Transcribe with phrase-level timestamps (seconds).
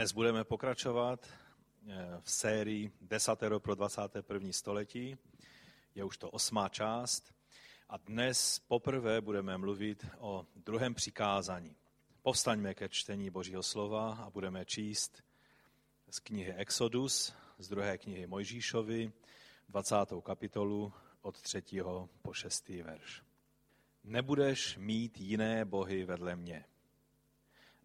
[0.00, 1.28] Dnes budeme pokračovat
[1.88, 4.52] eh, v sérii Desatero pro 21.
[4.52, 5.18] století.
[5.94, 7.34] Je už to osmá část.
[7.88, 11.76] A dnes poprvé budeme mluvit o druhém přikázání.
[12.22, 15.22] Povstaňme ke čtení Božího slova a budeme číst
[16.10, 19.12] z knihy Exodus, z druhé knihy Mojžíšovi,
[19.68, 19.96] 20.
[20.22, 20.92] kapitolu
[21.22, 21.62] od 3.
[22.22, 22.68] po 6.
[22.68, 23.22] verš.
[24.04, 26.64] Nebudeš mít jiné bohy vedle mě.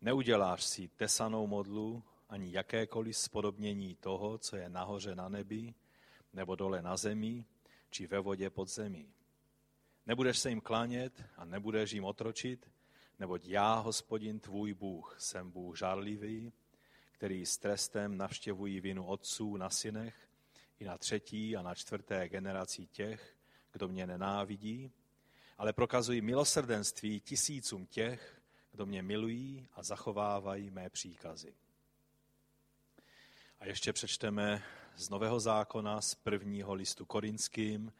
[0.01, 5.73] Neuděláš si tesanou modlu ani jakékoliv spodobnění toho, co je nahoře na nebi,
[6.33, 7.45] nebo dole na zemi,
[7.89, 9.13] či ve vodě pod zemí.
[10.05, 12.71] Nebudeš se jim klánět a nebudeš jim otročit,
[13.19, 16.53] neboť já, hospodin tvůj Bůh, jsem Bůh žárlivý,
[17.11, 20.29] který s trestem navštěvují vinu otců na synech
[20.79, 23.37] i na třetí a na čtvrté generaci těch,
[23.71, 24.91] kdo mě nenávidí,
[25.57, 31.55] ale prokazují milosrdenství tisícům těch, kdo mě milují a zachovávají mé příkazy.
[33.65, 34.63] A ještě přečteme
[34.95, 37.93] z Nového zákona, z prvního listu korinským,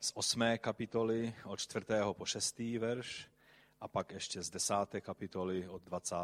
[0.00, 3.28] z osmé kapitoly od čtvrtého po šestý verš
[3.80, 6.14] a pak ještě z desáté kapitoly od 20.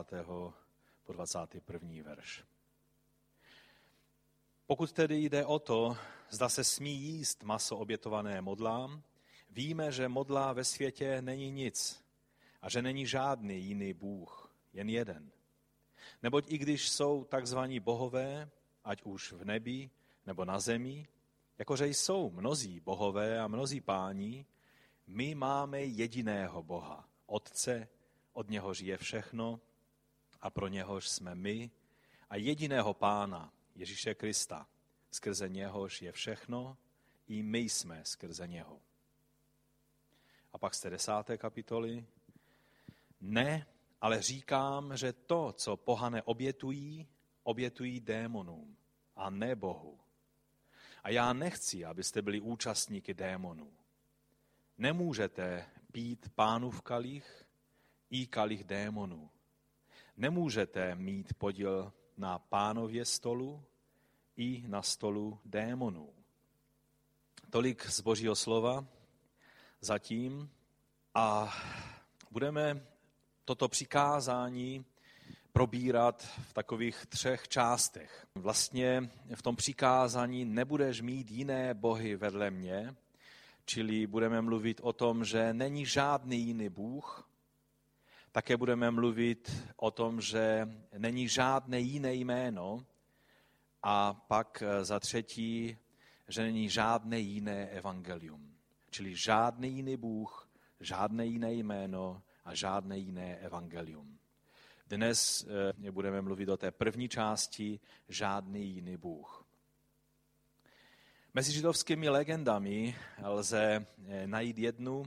[1.05, 1.89] po 21.
[2.03, 2.45] verš.
[4.67, 5.97] Pokud tedy jde o to,
[6.31, 9.03] zda se smí jíst maso obětované modlám,
[9.51, 12.05] víme, že modlá ve světě není nic,
[12.63, 15.31] a že není žádný jiný Bůh, jen jeden.
[16.23, 18.51] Neboť i když jsou takzvaní bohové,
[18.89, 19.91] ať už v nebi
[20.27, 21.07] nebo na zemi,
[21.59, 24.47] jakože jsou mnozí bohové a mnozí páni,
[25.07, 27.89] my máme jediného Boha, Otce,
[28.33, 29.61] od něhož je všechno
[30.41, 31.71] a pro něhož jsme my,
[32.31, 34.69] a jediného Pána, Ježíše Krista,
[35.11, 36.77] skrze něhož je všechno,
[37.27, 38.81] i my jsme skrze něho.
[40.53, 42.07] A pak z té desáté kapitoly
[43.21, 43.67] ne,
[44.01, 47.09] ale říkám, že to, co pohane obětují,
[47.43, 48.78] obětují démonům
[49.19, 49.99] a ne Bohu.
[51.03, 53.73] A já nechci, abyste byli účastníky démonů.
[54.79, 57.45] Nemůžete pít pánův kalich
[58.11, 59.31] i kalich démonů.
[60.17, 63.65] Nemůžete mít podíl na pánově stolu
[64.37, 66.15] i na stolu démonů.
[67.51, 68.87] Tolik z božího slova
[69.81, 70.51] zatím
[71.15, 71.57] a
[72.31, 72.87] budeme
[73.45, 74.85] toto přikázání
[75.59, 78.27] probírat v takových třech částech.
[78.35, 82.97] Vlastně v tom přikázání nebudeš mít jiné bohy vedle mě,
[83.65, 87.31] čili budeme mluvit o tom, že není žádný jiný Bůh.
[88.33, 90.69] Také budeme mluvit o tom, že
[90.99, 92.87] není žádné jiné jméno.
[93.83, 95.77] A pak za třetí,
[96.29, 98.55] že není žádné jiné evangelium.
[98.91, 100.49] Čili žádný jiný Bůh,
[100.81, 104.18] žádné jiné jméno, a žádné jiné evangelium.
[104.89, 105.47] Dnes
[105.85, 109.47] eh, budeme mluvit o té první části žádný jiný Bůh.
[111.35, 115.03] Mezi židovskými legendami lze eh, najít jednu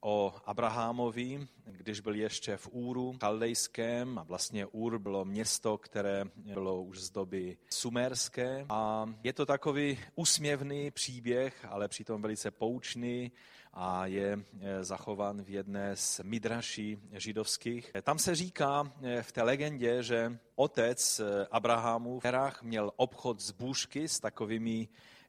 [0.00, 6.82] o Abrahamovi, když byl ještě v Úru kaldejském a vlastně Úr bylo město, které bylo
[6.82, 13.32] už z doby sumerské a je to takový úsměvný příběh, ale přitom velice poučný
[13.72, 17.92] a je eh, zachován v jedné z midraší židovských.
[18.02, 21.20] Tam se říká eh, v té legendě, že otec
[21.50, 24.88] Abrahamu v Herách měl obchod z bůžky s takovými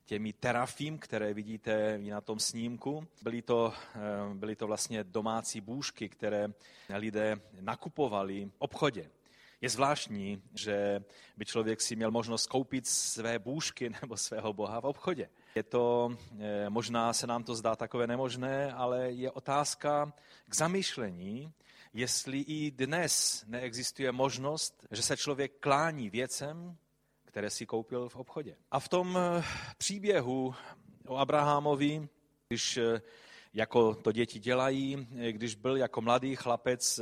[0.09, 3.07] těmi terafím, které vidíte na tom snímku.
[3.21, 3.73] Byly to,
[4.33, 6.47] byly to vlastně domácí bůžky, které
[6.93, 9.09] lidé nakupovali v obchodě.
[9.61, 11.03] Je zvláštní, že
[11.37, 15.29] by člověk si měl možnost koupit své bůžky nebo svého boha v obchodě.
[15.55, 20.13] Je to, eh, možná se nám to zdá takové nemožné, ale je otázka
[20.49, 21.53] k zamýšlení,
[21.93, 26.77] jestli i dnes neexistuje možnost, že se člověk klání věcem,
[27.29, 28.55] které si koupil v obchodě.
[28.71, 29.43] A v tom eh,
[29.77, 30.55] příběhu
[31.07, 32.07] o Abrahamovi,
[32.47, 33.01] když eh,
[33.53, 36.99] jako to děti dělají, když byl jako mladý chlapec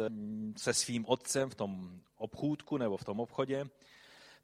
[0.58, 3.66] se svým otcem v tom obchůdku nebo v tom obchodě,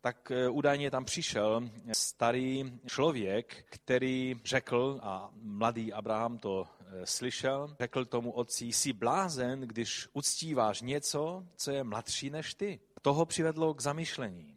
[0.04, 7.76] tak eh, údajně tam přišel starý člověk, který řekl, a mladý Abraham to eh, slyšel,
[7.80, 12.80] řekl tomu otci, jsi blázen, když uctíváš něco, co je mladší než ty.
[13.02, 14.53] Toho přivedlo k zamyšlení.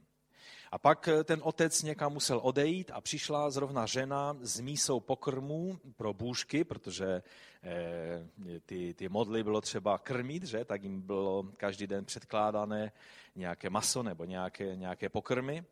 [0.73, 5.79] A pak eh, ten otec někam musel odejít a přišla zrovna žena s mísou pokrmů
[5.97, 7.23] pro bůžky, protože
[7.63, 10.65] eh, ty, ty modly bylo třeba krmit, že?
[10.65, 12.93] tak jim bylo každý den předkládané
[13.35, 15.65] nějaké maso nebo nějaké, nějaké pokrmy.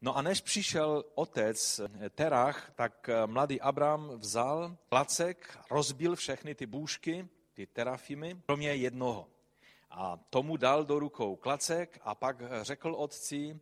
[0.00, 6.66] No a než přišel otec eh, Terach, tak mladý Abram vzal placek, rozbil všechny ty
[6.66, 9.28] bůžky, ty terafimy, kromě jednoho.
[9.90, 13.60] A tomu dal do rukou klacek a pak řekl otci,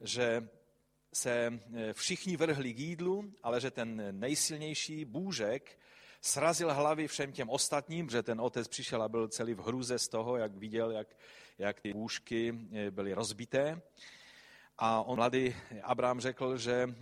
[0.00, 0.48] že
[1.12, 1.60] se
[1.92, 5.78] všichni vrhli k jídlu, ale že ten nejsilnější bůžek
[6.20, 10.08] srazil hlavy všem těm ostatním, že ten otec přišel a byl celý v hruze z
[10.08, 11.16] toho, jak viděl, jak,
[11.58, 12.52] jak ty bůžky
[12.90, 13.82] byly rozbité.
[14.78, 16.94] A on mladý Abraham řekl, že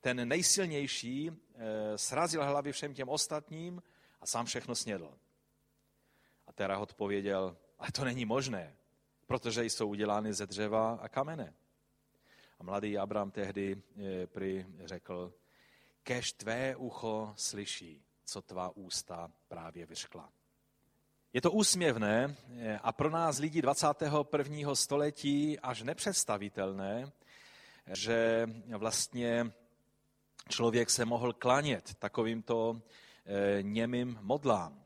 [0.00, 1.30] ten nejsilnější
[1.96, 3.82] srazil hlavy všem těm ostatním
[4.20, 5.18] a sám všechno snědl.
[6.46, 8.76] A Terah odpověděl, ale to není možné,
[9.26, 11.54] protože jsou udělány ze dřeva a kamene.
[12.62, 15.32] Mladý Abraham tehdy eh, prý řekl,
[16.02, 20.32] kež tvé ucho slyší, co tvá ústa právě vyřkla.
[21.32, 24.74] Je to úsměvné eh, a pro nás lidi 21.
[24.74, 27.12] století až nepředstavitelné,
[27.92, 29.52] že vlastně
[30.48, 32.82] člověk se mohl klanět takovýmto
[33.26, 34.82] eh, němým modlám.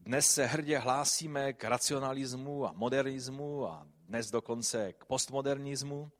[0.00, 6.10] Dnes se hrdě hlásíme k racionalismu a modernismu a dnes dokonce k postmodernismu.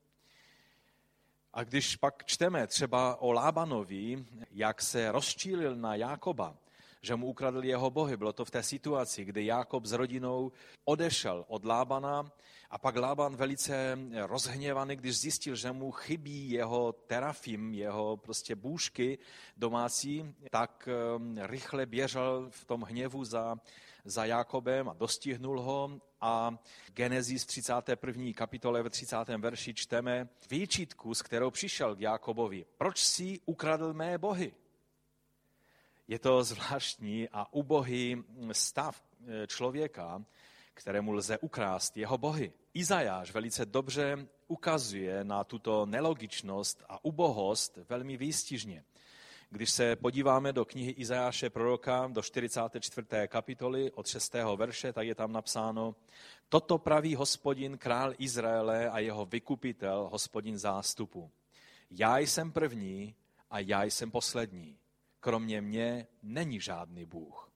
[1.55, 6.57] A když pak čteme třeba o Lábanovi, jak se rozčílil na Jákoba,
[7.03, 8.17] že mu ukradl jeho bohy.
[8.17, 10.53] Bylo to v té situaci, kdy Jákob s rodinou
[10.85, 12.33] odešel od Lábana
[12.71, 19.19] a pak Lában velice rozhněvaný, když zjistil, že mu chybí jeho terafim, jeho prostě bůžky
[19.57, 23.57] domácí, tak um, rychle běžel v tom hněvu za,
[24.05, 26.59] za Jákobem a dostihnul ho a
[26.95, 28.33] Genesis 31.
[28.35, 29.17] kapitole ve 30.
[29.39, 32.67] verši čteme výčitku, s kterou přišel k Jákobovi.
[32.79, 34.55] Proč si ukradl mé bohy?
[36.09, 40.25] Je to zvláštní a ubohý stav eh, člověka,
[40.75, 42.53] kterému lze ukrást jeho bohy.
[42.75, 48.85] Izajáš velice dobře ukazuje na tuto nelogičnost a ubohost velmi výstižně.
[49.53, 53.07] Když se podíváme do knihy Izajáše proroka do 44.
[53.27, 54.35] kapitoly od 6.
[54.57, 55.95] verše, tak je tam napsáno,
[56.49, 61.31] toto praví hospodin, král Izraele a jeho vykupitel, hospodin zástupu.
[61.91, 63.15] Já jsem první
[63.51, 64.79] a já jsem poslední
[65.21, 67.51] kromě mě není žádný Bůh.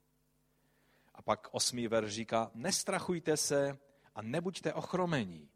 [1.14, 3.78] A pak osmý verš říká, nestrachujte se
[4.14, 5.48] a nebuďte ochromení.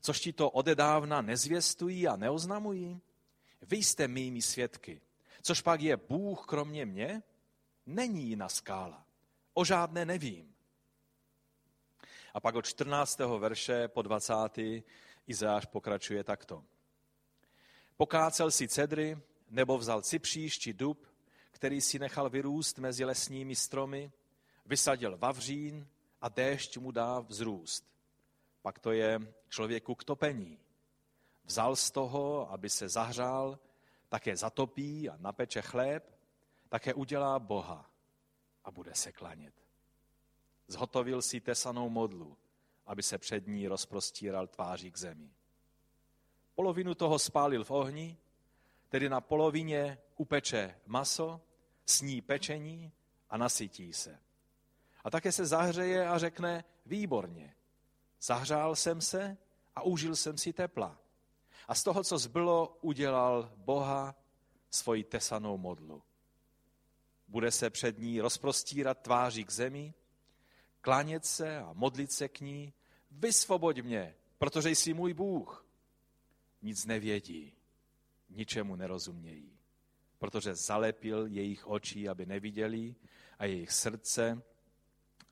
[0.00, 3.00] Což ti to odedávna nezvěstují a neoznamují?
[3.62, 5.00] Vy jste mými svědky.
[5.42, 7.22] Což pak je Bůh kromě mě?
[7.86, 9.06] Není jiná skála.
[9.54, 10.54] O žádné nevím.
[12.34, 13.18] A pak od 14.
[13.18, 14.34] verše po 20.
[15.26, 16.64] Izáš pokračuje takto.
[17.96, 19.18] Pokácel si cedry,
[19.50, 21.06] nebo vzal cipříš či dub,
[21.50, 24.12] který si nechal vyrůst mezi lesními stromy,
[24.66, 25.88] vysadil vavřín
[26.20, 27.84] a déšť mu dá vzrůst.
[28.62, 30.58] Pak to je člověku k topení.
[31.44, 33.58] Vzal z toho, aby se zahřál,
[34.10, 36.18] také zatopí a napeče chléb,
[36.68, 37.90] také udělá Boha
[38.64, 39.54] a bude se klanět.
[40.66, 42.36] Zhotovil si tesanou modlu,
[42.86, 45.30] aby se před ní rozprostíral tváří k zemi.
[46.54, 48.18] Polovinu toho spálil v ohni,
[48.88, 51.40] tedy na polovině upeče maso,
[51.86, 52.92] sní pečení
[53.30, 54.18] a nasytí se.
[55.04, 57.54] A také se zahřeje a řekne, výborně,
[58.20, 59.36] zahřál jsem se
[59.76, 60.98] a užil jsem si tepla.
[61.70, 64.14] A z toho, co zbylo, udělal Boha
[64.70, 66.02] svoji tesanou modlu.
[67.28, 69.94] Bude se před ní rozprostírat tváří k zemi,
[70.80, 72.72] klanět se a modlit se k ní,
[73.10, 75.66] vysvoboď mě, protože jsi můj Bůh.
[76.62, 77.54] Nic nevědí,
[78.30, 79.60] ničemu nerozumějí
[80.20, 82.94] protože zalepil jejich oči, aby neviděli
[83.38, 84.42] a jejich srdce,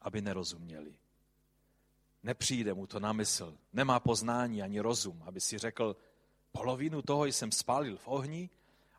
[0.00, 0.94] aby nerozuměli.
[2.22, 5.96] Nepřijde mu to na mysl, nemá poznání ani rozum, aby si řekl,
[6.58, 8.50] polovinu toho jsem spálil v ohni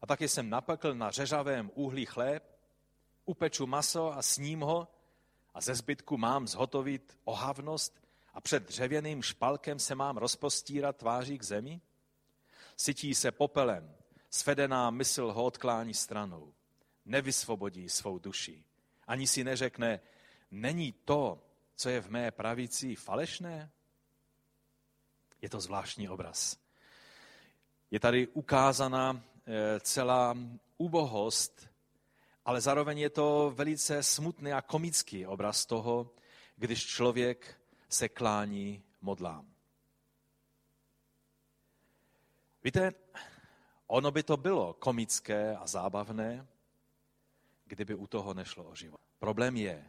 [0.02, 2.44] a taky jsem napekl na řežavém uhlí chléb,
[3.26, 4.88] upeču maso a sním ho
[5.54, 8.02] a ze zbytku mám zhotovit ohavnost
[8.34, 11.82] a před dřevěným špalkem se mám rozpostírat tváří k zemi?
[12.78, 13.96] Sytí se popelem,
[14.30, 16.54] Svedená mysl ho odklání stranou.
[17.06, 18.64] Nevysvobodí svou duši.
[19.08, 20.00] Ani si neřekne,
[20.52, 21.44] není to,
[21.76, 23.72] co je v mé pravici, falešné?
[25.42, 26.69] Je to zvláštní obraz.
[27.92, 30.38] Je tady ukázána eh, celá
[30.78, 31.70] ubohost,
[32.46, 36.12] ale zároveň je to velice smutný a komický obraz toho,
[36.56, 39.54] když člověk se klání modlám.
[42.64, 42.94] Víte,
[43.92, 46.48] Ono by to bylo komické a zábavné,
[47.66, 49.02] kdyby u toho nešlo o život.
[49.20, 49.86] Problém je,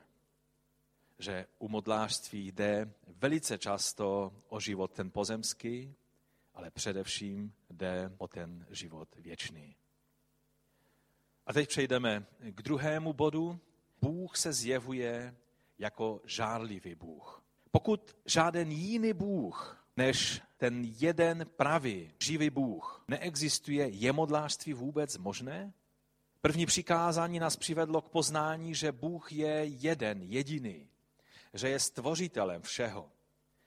[1.18, 5.94] že u modlářství jde velice často o život ten pozemský,
[6.60, 9.76] ale především jde o ten život věčný.
[11.46, 13.60] A teď přejdeme k druhému bodu.
[14.02, 15.34] Bůh se zjevuje
[15.78, 17.44] jako žárlivý Bůh.
[17.70, 25.72] Pokud žádný jiný Bůh než ten jeden pravý, živý Bůh neexistuje, je modlářství vůbec možné?
[26.40, 30.88] První přikázání nás přivedlo k poznání, že Bůh je jeden, jediný,
[31.54, 33.10] že je stvořitelem všeho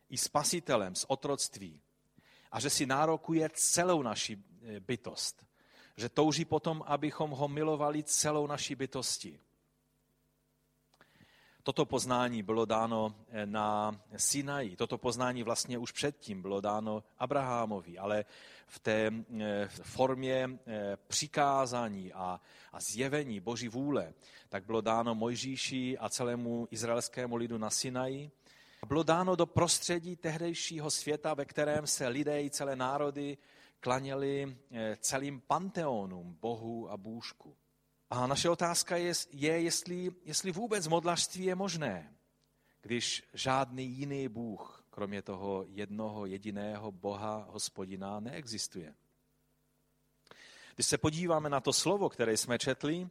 [0.10, 1.82] i spasitelem z otroctví
[2.54, 5.46] a že si nárokuje celou naši eh, bytost.
[5.98, 9.40] Že touží potom, abychom ho milovali celou naší bytosti.
[11.64, 14.76] Toto poznání bylo dáno eh, na Sinaji.
[14.76, 18.26] Toto poznání vlastně už předtím bylo dáno Abrahamovi, ale
[18.68, 20.60] v té eh, formě
[21.08, 22.42] přikázání a,
[22.74, 24.14] a zjevení Boží vůle,
[24.50, 28.32] tak bylo dáno Mojžíši a celému izraelskému lidu na Sinaji.
[28.86, 33.38] Bylo dáno do prostředí tehdejšího světa, ve kterém se lidé i celé národy
[33.80, 34.58] klaněli
[35.00, 37.56] celým panteonům bohu a bůžku.
[38.10, 42.14] A naše otázka je, je jestli, jestli vůbec modlařství je možné,
[42.82, 48.96] když žádný jiný Bůh, kromě toho jednoho jediného Boha, hospodina, neexistuje.
[50.76, 53.10] Když se podíváme na to slovo, které jsme četli,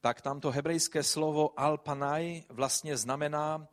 [0.00, 3.68] tak tam to hebrejské slovo alpanai vlastně znamená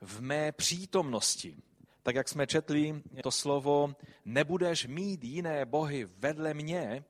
[0.00, 1.56] v mé přítomnosti.
[2.02, 7.04] Tak jak jsme četli to slovo nebudeš mít jiné bohy vedle mě,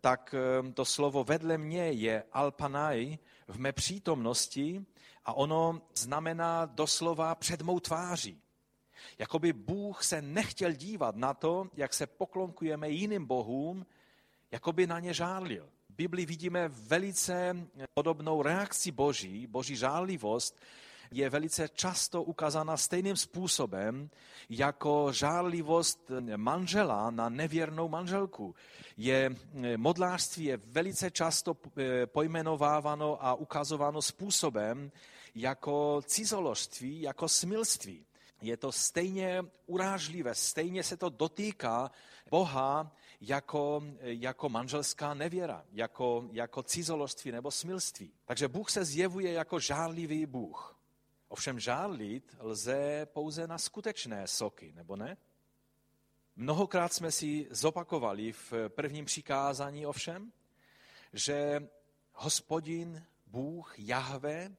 [0.00, 4.84] tak eh, to slovo vedle mě je alpanai v mé přítomnosti
[5.24, 8.40] a ono znamená doslova před mou tváří.
[9.18, 13.86] Jakoby Bůh se nechtěl dívat na to, jak se poklonkujeme jiným bohům,
[14.50, 15.68] jakoby na ně žárlil.
[15.88, 17.56] V Biblii vidíme velice
[17.94, 20.60] podobnou reakci Boží, Boží žárlivost,
[21.10, 24.10] je velice často ukázána stejným způsobem
[24.48, 28.54] jako žárlivost manžela na nevěrnou manželku.
[28.96, 29.36] Je,
[29.76, 34.92] modlářství je velice často eh, pojmenováváno a ukazováno způsobem
[35.34, 38.06] jako cizoložství, jako smilství.
[38.42, 41.90] Je to stejně urážlivé, stejně se to dotýká
[42.30, 48.12] Boha jako, jako manželská nevěra, jako, jako cizoložství nebo smilství.
[48.24, 50.77] Takže Bůh se zjevuje jako žárlivý Bůh.
[51.28, 55.16] Ovšem žárlit lze pouze na skutečné soky, nebo ne?
[56.36, 60.32] Mnohokrát jsme si zopakovali v prvním přikázání ovšem,
[61.12, 61.68] že
[62.12, 64.56] hospodin, Bůh, Jahve,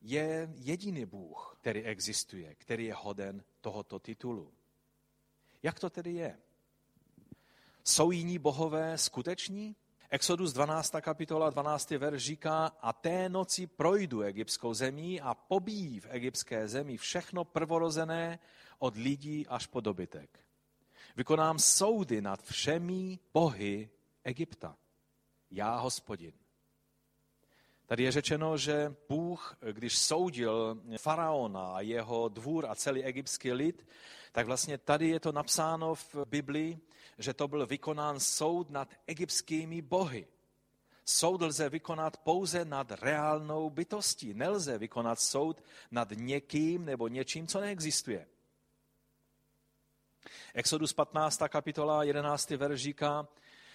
[0.00, 4.52] je jediný Bůh, který existuje, který je hoden tohoto titulu.
[5.62, 6.38] Jak to tedy je?
[7.84, 9.76] Jsou jiní bohové skuteční?
[10.10, 10.94] Exodus 12.
[11.00, 11.90] kapitola 12.
[11.90, 18.38] verš říká, a té noci projdu egyptskou zemí a pobíjí v egyptské zemi všechno prvorozené
[18.78, 20.40] od lidí až po dobytek.
[21.16, 23.90] Vykonám soudy nad všemi bohy
[24.24, 24.76] Egypta.
[25.50, 26.32] Já, hospodin.
[27.86, 33.86] Tady je řečeno, že Bůh, když soudil faraona a jeho dvůr a celý egyptský lid,
[34.36, 36.78] tak vlastně tady je to napsáno v Biblii,
[37.18, 40.26] že to byl vykonán soud nad egyptskými bohy.
[41.04, 44.34] Soud lze vykonat pouze nad reálnou bytostí.
[44.34, 48.26] Nelze vykonat soud nad někým nebo něčím, co neexistuje.
[50.54, 51.42] Exodus 15.
[51.48, 52.50] kapitola 11.
[52.50, 53.28] verš říká,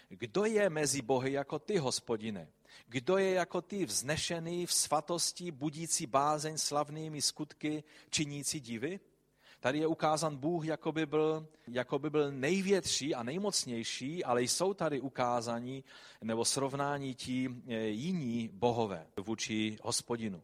[0.10, 2.48] kdo je mezi bohy jako ty, hospodine?
[2.88, 9.00] Kdo je jako ty vznešený v svatosti, budící bázeň slavnými skutky, činící divy?
[9.62, 14.74] Tady je ukázán Bůh, jako by, byl, jako by byl největší a nejmocnější, ale jsou
[14.74, 15.84] tady ukázaní
[16.22, 20.42] nebo srovnání ti e, jiní bohové vůči hospodinu.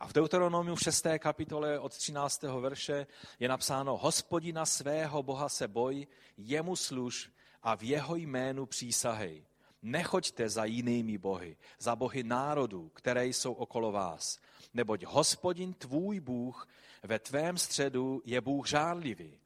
[0.00, 1.06] A v Deuteronomiu v 6.
[1.18, 2.42] kapitole od 13.
[2.42, 3.06] verše
[3.40, 6.06] je napsáno Hospodina svého Boha se boj,
[6.36, 7.30] jemu služ
[7.62, 9.44] a v jeho jménu přísahej.
[9.82, 14.38] Nechoďte za jinými bohy, za bohy národů, které jsou okolo vás.
[14.74, 16.68] Neboť hospodin tvůj Bůh
[17.02, 19.40] ve tvém středu je Bůh žárlivý.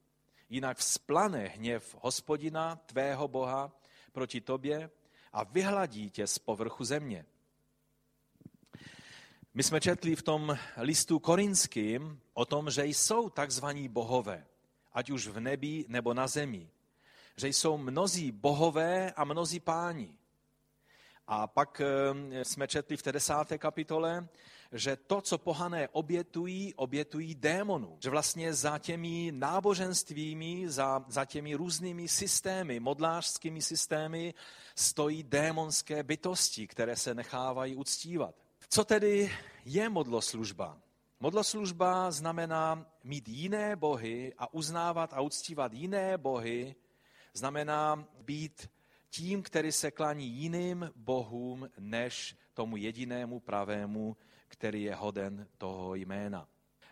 [0.49, 3.73] Jinak vzplane hněv hospodina, tvého Boha,
[4.13, 4.91] proti tobě
[5.33, 7.27] a vyhladí tě z povrchu země.
[9.55, 14.47] My jsme četli v tom listu korinským o tom, že jsou takzvaní bohové,
[14.93, 16.71] ať už v nebi nebo na zemi.
[17.37, 20.17] Že jsou mnozí bohové a mnozí páni.
[21.27, 24.29] A pak eh, jsme četli v té desáté kapitole,
[24.75, 27.97] že to, co pohané obětují, obětují démonů.
[28.01, 34.35] Že vlastně za těmi náboženstvími, za, za těmi různými systémy, modlářskými systémy,
[34.75, 38.35] stojí démonské bytosti, které se nechávají uctívat.
[38.69, 39.33] Co tedy
[39.65, 40.79] je modloslužba?
[41.21, 46.75] Modloslužba znamená mít jiné bohy a uznávat a uctívat jiné bohy,
[47.35, 48.71] znamená být
[49.11, 54.17] tím, který se klání jiným bohům než tomu jedinému pravému
[54.55, 56.49] který je hoden toho jména.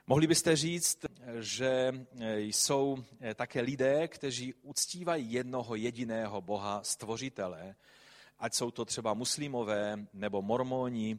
[0.07, 1.07] Mohli byste říct,
[1.41, 1.93] že
[2.37, 3.05] jsou
[3.35, 7.75] také lidé, kteří uctívají jednoho jediného Boha, stvořitele,
[8.39, 11.19] ať jsou to třeba muslimové nebo mormoni,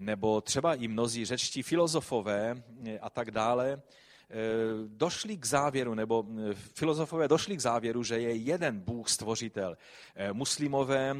[0.00, 2.62] nebo třeba i mnozí řečtí filozofové
[3.00, 3.82] a tak dále,
[4.86, 9.76] došli k závěru, nebo eh, filozofové došli k závěru, že je jeden Bůh stvořitel.
[10.14, 11.16] Eh, muslimové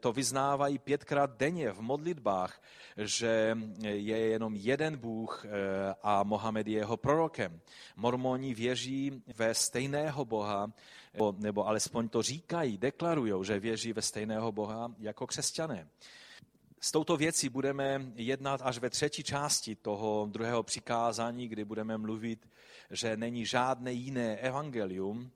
[0.00, 2.62] to vyznávají pětkrát denně v modlitbách,
[2.96, 5.46] že je jenom jeden Bůh
[6.02, 7.60] a Mohamed je jeho prorokem.
[7.96, 10.72] Mormoni věří ve stejného Boha,
[11.38, 15.88] nebo alespoň to říkají, deklarují, že věří ve stejného Boha jako křesťané.
[16.84, 22.48] S touto věcí budeme jednat až ve třetí části toho druhého přikázání, kdy budeme mluvit,
[22.90, 25.30] že není žádné jiné evangelium,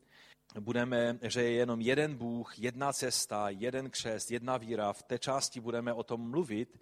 [0.61, 4.93] budeme, že je jenom jeden Bůh, jedna cesta, jeden křest, jedna víra.
[4.93, 6.81] V té části budeme o tom mluvit,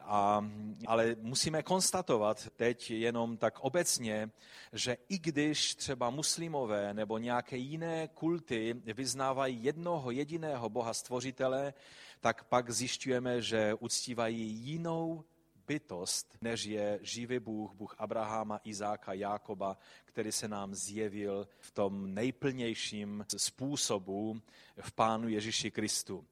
[0.00, 0.46] a,
[0.86, 4.30] ale musíme konstatovat teď jenom tak obecně,
[4.72, 11.74] že i když třeba muslimové nebo nějaké jiné kulty vyznávají jednoho jediného Boha stvořitele,
[12.20, 15.24] tak pak zjišťujeme, že uctívají jinou
[15.66, 22.14] bytost, než je živý Bůh, Bůh Abrahama, Izáka, Jákoba, který se nám zjevil v tom
[22.14, 24.40] nejplnějším způsobu
[24.80, 26.24] v Pánu Ježíši Kristu,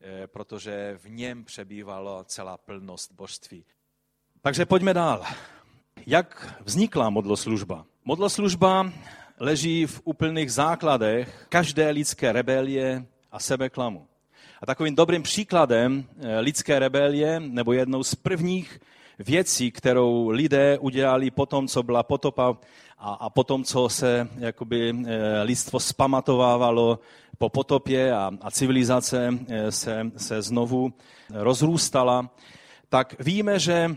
[0.00, 3.64] eh, protože v něm přebývala celá plnost božství.
[4.40, 5.24] Takže pojďme dál.
[6.06, 7.86] Jak vznikla modloslužba?
[8.04, 8.92] Modloslužba
[9.38, 14.11] leží v úplných základech každé lidské rebelie a sebeklamu.
[14.62, 18.80] A takovým dobrým příkladem eh, lidské rebelie, nebo jednou z prvních
[19.18, 22.56] věcí, kterou lidé udělali po tom, co byla potopa
[22.98, 26.98] a, a po tom, co se jakoby, eh, lidstvo spamatovávalo
[27.38, 30.92] po potopě a, a civilizace eh, se, se znovu
[31.30, 32.30] rozrůstala,
[32.88, 33.96] tak víme, že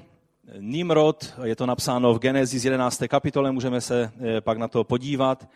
[0.59, 3.03] Nimrod, je to napsáno v Genesis 11.
[3.07, 5.49] kapitole, můžeme se pak na to podívat,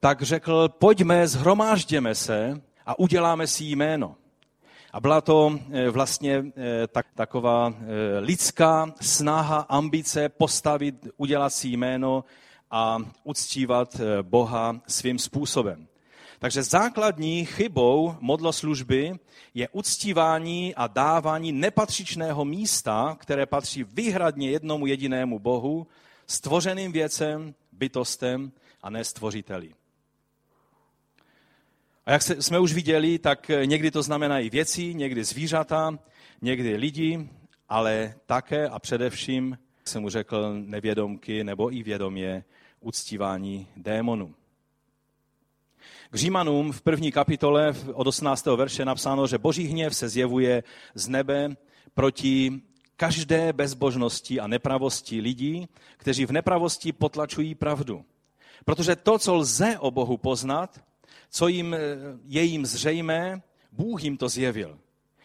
[0.00, 4.16] tak řekl, pojďme, zhromážděme se a uděláme si jméno.
[4.94, 6.44] A byla to eh, vlastně
[6.88, 12.24] tak, taková eh, lidská snaha, ambice postavit, udělat si jméno
[12.70, 15.86] a uctívat Boha svým způsobem.
[16.38, 19.12] Takže základní chybou modloslužby
[19.54, 25.86] je uctívání a dávání nepatřičného místa, které patří výhradně jednomu jedinému Bohu,
[26.26, 28.52] stvořeným věcem, bytostem
[28.82, 29.74] a ne stvořiteli.
[32.06, 35.98] A jak jsme už viděli, tak eh, někdy to znamenají věci, někdy zvířata,
[36.42, 37.28] někdy lidi,
[37.68, 42.44] ale také a především, jak jsem mu řekl, nevědomky nebo i vědomě
[42.80, 44.34] uctívání démonů.
[46.10, 48.46] K Římanům v první kapitole od 18.
[48.46, 50.62] verše napsáno, že boží hněv se zjevuje
[50.94, 51.56] z nebe
[51.94, 52.62] proti
[52.96, 58.04] každé bezbožnosti a nepravosti lidí, kteří v nepravosti potlačují pravdu.
[58.64, 60.80] Protože to, co lze o Bohu poznat,
[61.34, 61.78] co jim, eh,
[62.26, 63.42] je jim zřejmé,
[63.72, 64.78] Bůh jim to zjevil.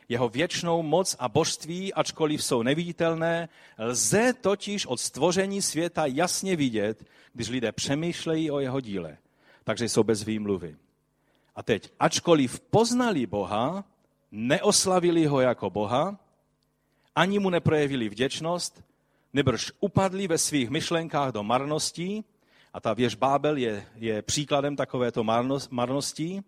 [0.10, 7.06] Jeho věčnou moc a božství, ačkoliv jsou neviditelné, lze totiž od stvoření světa jasně vidět,
[7.34, 9.17] když lidé přemýšlejí o jeho díle.
[9.63, 10.78] Takže jsou bez výmluvy.
[11.56, 13.84] A teď, ačkoliv poznali Boha,
[14.32, 16.19] neoslavili ho jako Boha,
[17.15, 18.84] ani mu neprojevili vděčnost,
[19.34, 22.26] nebrž upadli ve svých myšlenkách do marností,
[22.73, 25.23] a ta věž Bábel je, je příkladem takovéto
[25.69, 26.43] marnosti.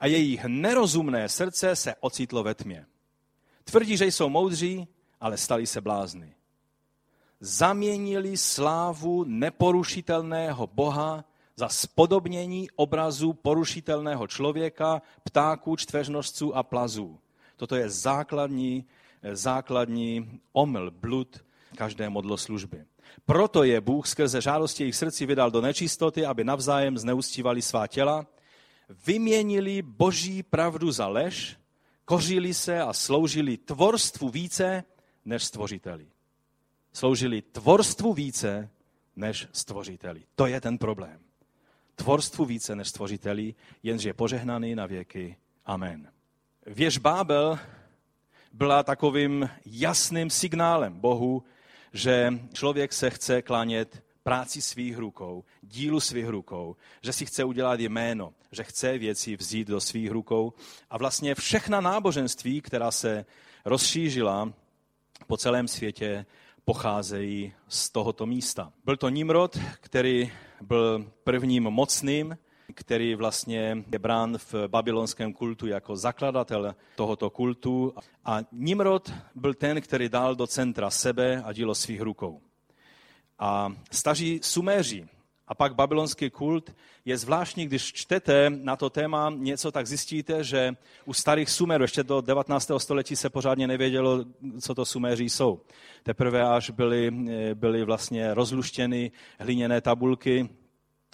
[0.00, 2.86] A jejich nerozumné srdce se ocitlo ve tmě.
[3.64, 4.88] Tvrdí, že jsou moudří,
[5.20, 6.34] ale stali se blázny.
[7.40, 11.24] Zaměnili slávu neporušitelného Boha
[11.56, 17.18] za spodobnění obrazu porušitelného člověka, ptáků, čtveřnožců a plazů.
[17.56, 18.84] Toto je základní,
[19.32, 21.44] základní omyl, blud
[21.76, 22.84] každé modloslužby.
[23.26, 28.26] Proto je Bůh skrze žádosti jejich srdcí vydal do nečistoty, aby navzájem zneustívali svá těla,
[29.06, 31.56] vyměnili boží pravdu za lež,
[32.04, 34.84] kořili se a sloužili tvorstvu více
[35.24, 36.06] než stvořiteli.
[36.92, 38.70] Sloužili tvorstvu více
[39.16, 40.22] než stvořiteli.
[40.34, 41.20] To je ten problém.
[41.94, 45.36] Tvorstvu více než stvořiteli, jenže je požehnaný na věky.
[45.66, 46.12] Amen.
[46.66, 47.58] Věž Bábel
[48.52, 51.42] byla takovým jasným signálem Bohu,
[51.92, 57.80] že člověk se chce klánět práci svých rukou, dílu svých rukou, že si chce udělat
[57.80, 60.52] jméno, že chce věci vzít do svých rukou.
[60.90, 63.24] A vlastně všechna náboženství, která se
[63.64, 64.52] rozšířila
[65.26, 66.26] po celém světě,
[66.64, 68.72] pocházejí z tohoto místa.
[68.84, 72.38] Byl to Nimrod, který byl prvním mocným,
[72.80, 77.94] který vlastně je brán v babylonském kultu jako zakladatel tohoto kultu.
[78.24, 82.40] A Nimrod byl ten, který dal do centra sebe a dílo svých rukou.
[83.38, 85.08] a staří suméři
[85.48, 90.76] a pak babylonský kult je zvláštní, když čtete na to téma něco, tak zjistíte, že
[91.04, 92.70] u starých Sumerů ještě do 19.
[92.78, 94.24] století se pořádně nevědělo,
[94.60, 95.60] co to Sumeři jsou.
[96.02, 97.10] Teprve až byly,
[97.54, 100.48] byly vlastně rozluštěny hliněné tabulky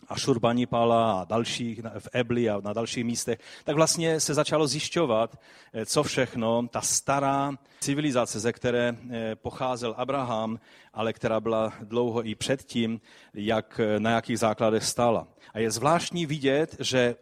[0.08, 5.38] a Šurbanipala a dalších v Ebli a na dalších místech, tak vlastně se začalo zjišťovat,
[5.72, 10.58] eh, co všechno ta stará civilizace, ze které eh, pocházel Abraham,
[10.94, 13.00] ale která byla dlouho i předtím,
[13.34, 15.28] jak, eh, na jakých základech stála.
[15.54, 17.16] A je zvláštní vidět, že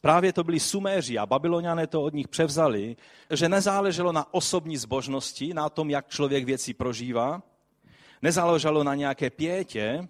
[0.00, 2.96] Právě to byli Suméři a Babyloniané to od nich převzali,
[3.30, 7.42] že nezáleželo na osobní zbožnosti, na tom, jak člověk věci prožívá,
[8.22, 10.08] nezáleželo na nějaké pětě,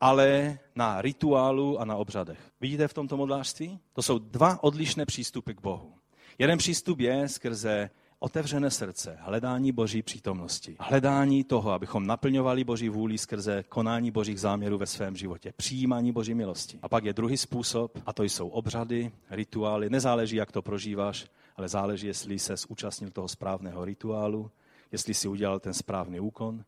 [0.00, 2.38] ale na rituálu a na obřadech.
[2.60, 3.78] Vidíte v tomto modlářství?
[3.92, 5.94] To jsou dva odlišné přístupy k Bohu.
[6.38, 13.18] Jeden přístup je skrze otevřené srdce, hledání Boží přítomnosti, hledání toho, abychom naplňovali Boží vůli
[13.18, 16.78] skrze konání Božích záměrů ve svém životě, přijímání Boží milosti.
[16.82, 19.90] A pak je druhý způsob, a to jsou obřady, rituály.
[19.90, 21.26] Nezáleží, jak to prožíváš,
[21.56, 24.50] ale záleží, jestli se zúčastnil toho správného rituálu,
[24.92, 26.64] jestli si udělal ten správný úkon,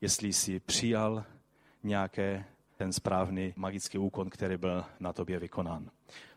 [0.00, 1.24] jestli si přijal
[1.82, 2.44] nějaké
[2.78, 5.90] ten správný magický úkon, který byl na tobě vykonán.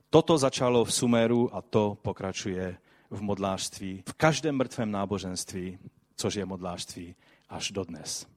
[0.10, 2.78] Toto začalo v Sumeru a to pokračuje
[3.10, 5.80] v modlářství, v každém mrtvém náboženství,
[6.16, 7.16] což je modlářství
[7.50, 8.28] až dodnes.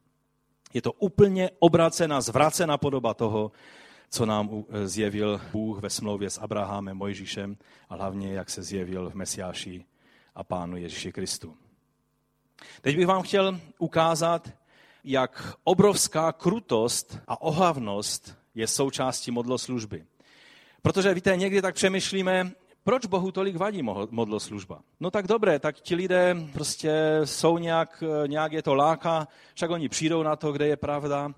[0.74, 3.52] Je to úplně obracená, zvracená podoba toho,
[4.10, 7.56] co nám zjevil Bůh ve smlouvě s Abrahamem, Mojžíšem
[7.88, 9.84] a hlavně, jak se zjevil v Mesiáši
[10.34, 11.56] a Pánu Ježíši Kristu.
[12.80, 14.52] Teď bych vám chtěl ukázat,
[15.04, 20.04] jak obrovská krutost a ohavnost je součástí modloslužby.
[20.82, 22.50] Protože víte, někdy tak přemýšlíme,
[22.84, 24.80] proč Bohu tolik vadí modloslužba?
[25.00, 29.88] No tak dobré, tak ti lidé prostě jsou nějak, nějak je to láka, však oni
[29.88, 31.34] přijdou na to, kde je pravda.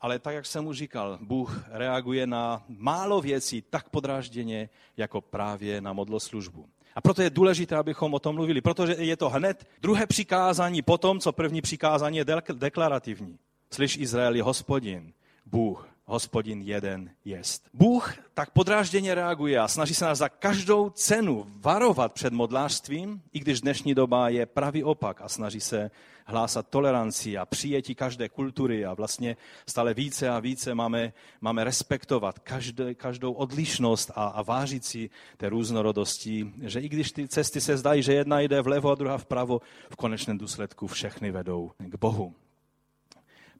[0.00, 5.80] Ale tak, jak jsem už říkal, Bůh reaguje na málo věcí tak podrážděně, jako právě
[5.80, 6.68] na modloslužbu.
[6.94, 10.98] A proto je důležité, abychom o tom mluvili, protože je to hned druhé přikázání po
[10.98, 13.38] tom, co první přikázání je deklarativní.
[13.70, 15.12] Slyš Izraeli, hospodin,
[15.46, 17.68] Bůh, hospodin jeden jest.
[17.74, 23.40] Bůh tak podrážděně reaguje a snaží se nás za každou cenu varovat před modlářstvím, i
[23.40, 25.90] když dnešní doba je pravý opak a snaží se
[26.24, 32.38] hlásat toleranci a přijetí každé kultury a vlastně stále více a více máme, máme respektovat
[32.38, 37.76] každé, každou odlišnost a, a vážit si té různorodosti, že i když ty cesty se
[37.76, 39.60] zdají, že jedna jde vlevo a druhá vpravo,
[39.90, 42.34] v konečném důsledku všechny vedou k Bohu.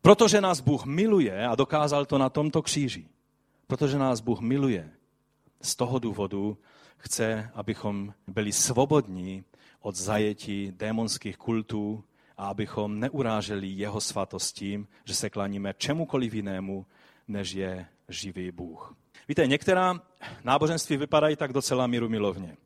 [0.02, 3.08] Protože nás Bůh miluje a dokázal to na tomto kříži.
[3.66, 4.90] Protože nás Bůh miluje.
[5.60, 6.58] Z toho důvodu
[6.96, 9.44] chce, abychom byli svobodní
[9.80, 12.04] od zajetí démonských kultů
[12.36, 16.86] a abychom neuráželi jeho svatost tím, že se klaníme čemukoliv jinému,
[17.28, 18.96] než je živý Bůh.
[19.28, 20.00] Víte, některá
[20.44, 22.56] náboženství vypadají tak docela míru milovně.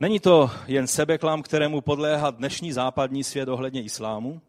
[0.00, 4.40] Není to jen sebeklam, kterému podléhá dnešní západní svět ohledně islámu,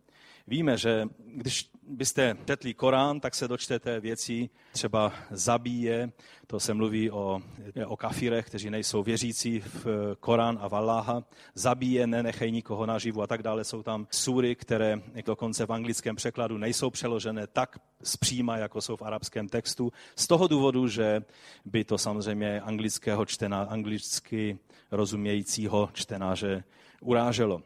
[0.47, 6.11] Víme, že když byste četli Korán, tak se dočtete věcí, třeba zabíje,
[6.47, 7.41] to se mluví o,
[7.85, 9.87] o kafirech, kteří nejsou věřící v
[10.19, 13.63] Korán a v Allaha, zabíje, nenechej nikoho naživu a tak dále.
[13.63, 19.01] Jsou tam sury, které dokonce v anglickém překladu nejsou přeložené tak zpříma, jako jsou v
[19.01, 21.23] arabském textu, z toho důvodu, že
[21.65, 24.57] by to samozřejmě anglického čtená, anglicky
[24.91, 26.63] rozumějícího čtenáře
[27.01, 27.61] uráželo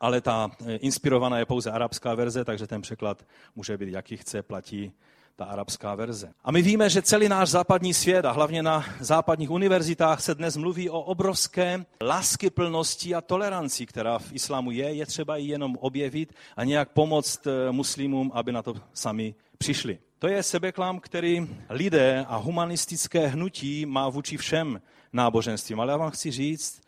[0.00, 3.24] ale ta eh, inspirovaná je pouze arabská verze, takže ten překlad
[3.56, 4.92] může být jaký chce, platí
[5.38, 6.32] ta arabská verze.
[6.44, 10.56] A my víme, že celý náš západní svět a hlavně na západních univerzitách se dnes
[10.56, 14.94] mluví o obrovské láskyplnosti a toleranci, která v islámu je.
[14.94, 19.98] Je třeba ji jenom objevit a nějak pomoct eh, muslimům, aby na to sami přišli.
[20.18, 24.80] To je sebeklám, který lidé a humanistické hnutí má vůči všem
[25.12, 25.80] náboženstvím.
[25.80, 26.80] Ale já vám chci říct,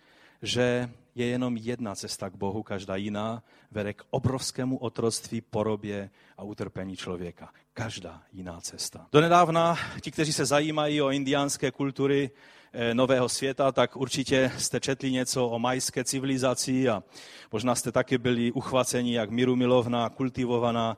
[0.43, 6.43] že je jenom jedna cesta k Bohu, každá jiná vede k obrovskému otroctví, porobě a
[6.43, 7.53] utrpení člověka.
[7.73, 9.07] Každá jiná cesta.
[9.13, 12.31] Donedávna ti, kteří se zajímají o indiánské kultury
[12.73, 17.03] eh, nového světa, tak určitě jste četli něco o majské civilizaci a
[17.53, 20.97] možná jste taky byli uchvaceni, jak míru milovná, kultivovaná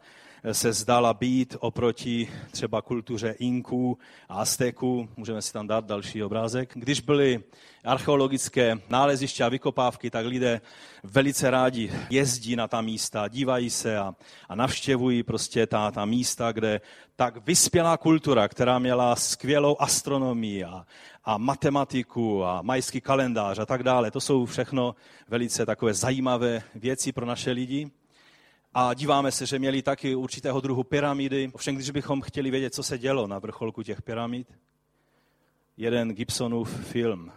[0.53, 5.09] se zdala být oproti třeba kultuře Inků a Azteků.
[5.17, 6.71] Můžeme si tam dát další obrázek.
[6.75, 7.43] Když byly
[7.85, 10.61] archeologické náleziště a vykopávky, tak lidé
[11.03, 14.15] velice rádi jezdí na ta místa, dívají se a,
[14.49, 16.81] a navštěvují prostě ta, ta místa, kde
[17.17, 20.87] tak vyspělá kultura, která měla skvělou astronomii a,
[21.25, 24.11] a matematiku a majský kalendář a tak dále.
[24.11, 24.95] To jsou všechno
[25.29, 27.91] velice takové zajímavé věci pro naše lidi.
[28.75, 31.51] A díváme se, že měli taky určitého druhu pyramidy.
[31.53, 34.59] Ovšem, když bychom chtěli vědět, co se dělo na vrcholku těch pyramid,
[35.77, 37.33] jeden Gibsonův film,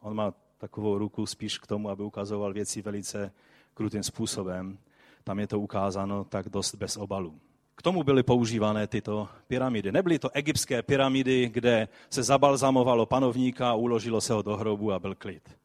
[0.00, 3.32] on má takovou ruku spíš k tomu, aby ukazoval věci velice
[3.74, 4.78] krutým způsobem.
[5.24, 7.40] Tam je to ukázáno tak dost bez obalu.
[7.74, 9.92] K tomu byly používané tyto pyramidy.
[9.92, 15.14] Nebyly to egyptské pyramidy, kde se zabalzamovalo panovníka, uložilo se ho do hrobu a byl
[15.14, 15.56] klid.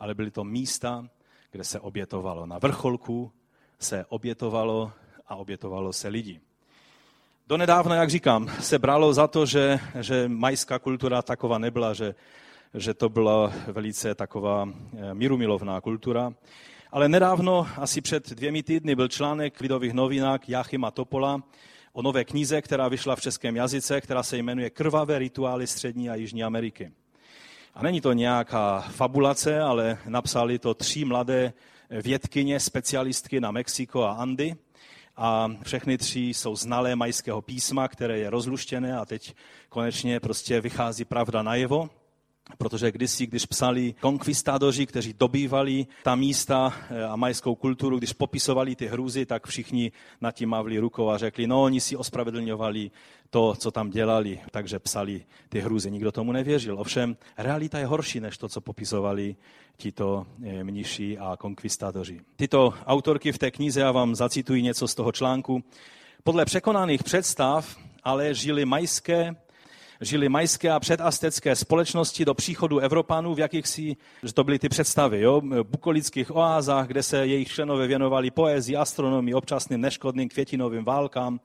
[0.00, 1.08] Ale byly to místa,
[1.50, 2.46] kde se obětovalo.
[2.46, 3.32] Na vrcholku
[3.78, 4.92] se obětovalo
[5.28, 6.40] a obětovalo se lidi.
[7.46, 12.14] Donedávna, jak říkám, se bralo za to, že, že majská kultura taková nebyla, že,
[12.74, 16.32] že to byla velice taková eh, mírumilovná kultura.
[16.92, 21.42] Ale nedávno, asi před dvěmi týdny, byl článek v Lidových novinách Jachima Topola
[21.92, 26.14] o nové knize, která vyšla v českém jazyce, která se jmenuje Krvavé rituály Střední a
[26.14, 26.92] Jižní Ameriky.
[27.74, 31.52] A není to nějaká fabulace, ale napsali to tři mladé
[31.90, 34.54] vědkyně, specialistky na Mexiko a Andy.
[35.16, 39.34] A všechny tři jsou znalé majského písma, které je rozluštěné a teď
[39.68, 41.90] konečně prostě vychází pravda najevo.
[42.58, 48.76] Protože kdysi, když psali konkvistádoři, kteří dobývali ta místa eh, a majskou kulturu, když popisovali
[48.76, 52.90] ty hrůzy, tak všichni nad tím mávli rukou a řekli, no oni si ospravedlňovali
[53.30, 55.90] to, co tam dělali, takže psali ty hrůzy.
[55.90, 56.80] Nikdo tomu nevěřil.
[56.80, 59.36] Ovšem, realita je horší než to, co popisovali
[59.76, 62.20] tito eh, mniši a konkvistátoři.
[62.36, 65.64] Tyto autorky v té knize, já vám zacituji něco z toho článku,
[66.24, 69.34] podle překonaných představ ale žili majské
[70.00, 75.20] žili majské a předastecké společnosti do příchodu Evropanů v jakýchsi, že to byly ty představy,
[75.20, 81.40] jo, bukolických oázách, kde se jejich členové věnovali poezii, astronomii, občasným neškodným květinovým válkám.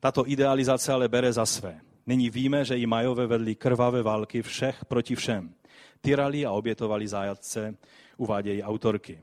[0.00, 1.80] Tato idealizace ale bere za své.
[2.06, 5.54] Nyní víme, že i Majové vedli krvavé války všech proti všem.
[6.00, 7.74] Tyrali a obětovali zájatce,
[8.16, 9.20] uvádějí autorky.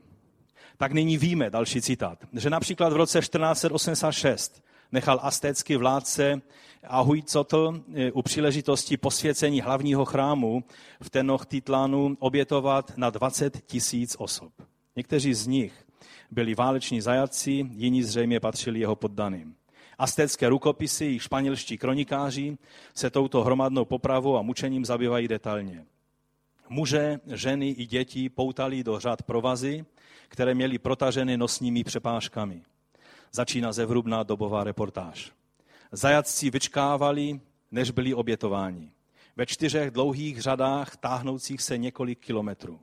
[0.76, 6.42] Tak nyní víme, další citát, že například v roce 1486 nechal astécký vládce
[6.84, 10.64] Ahuicotl eh, u příležitosti posvěcení hlavního chrámu
[11.02, 14.52] v Tenochtitlánu obětovat na 20 tisíc osob.
[14.96, 15.72] Někteří z nich
[16.30, 19.54] byli váleční zajatci, jiní zřejmě patřili jeho poddaným.
[19.98, 22.58] Astécké rukopisy i španělští kronikáři
[22.94, 25.84] se touto hromadnou popravou a mučením zabývají detailně.
[26.72, 29.84] Muže, ženy i děti poutali do řad provazy,
[30.28, 32.62] které měly protaženy nosními přepážkami.
[33.32, 35.32] Začíná zevrubná dobová reportáž.
[35.92, 38.92] Zajatci vyčkávali, než byli obětováni.
[39.36, 42.80] Ve čtyřech dlouhých řadách táhnoucích se několik kilometrů.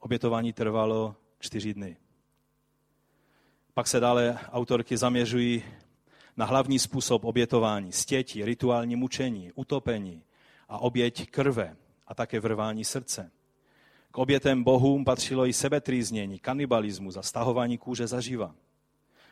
[0.00, 1.96] Obětování trvalo čtyři dny.
[3.74, 5.62] Pak se dále autorky zaměřují
[6.36, 10.22] na hlavní způsob obětování, stěti, rituální mučení, utopení
[10.68, 11.76] a oběť krve
[12.08, 13.30] a také vrvání srdce.
[14.10, 18.54] K obětem bohům patřilo i sebetrýznění, kanibalismus a stahování kůže zaživa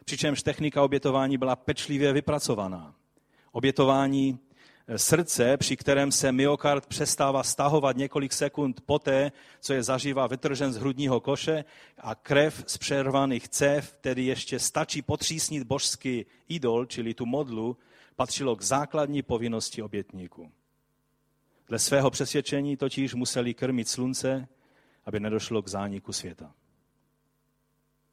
[0.06, 2.94] přičemž technika obětování byla pečlivě vypracovaná.
[3.52, 4.38] Obětování
[4.88, 10.72] eh, srdce, při kterém se myokard přestává stahovat několik sekund poté, co je zaživa vytržen
[10.72, 11.64] z hrudního koše
[11.98, 17.76] a krev z přervaných cév, tedy ještě stačí potřísnit božský idol, čili tu modlu,
[18.16, 20.50] patřilo k základní povinnosti obětníků.
[21.68, 24.48] Dle svého přesvědčení totiž museli krmit slunce,
[25.05, 26.55] aby nedošlo k zániku světa.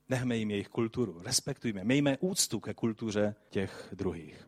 [0.09, 4.47] Nechme jim jejich kulturu, respektujme, mějme úctu ke kultuře těch druhých.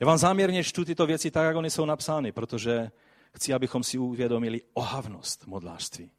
[0.00, 2.90] Já vám záměrně čtu tyto věci tak, jak oni jsou napsány, protože
[3.32, 6.10] chci, abychom si uvědomili ohavnost modlářství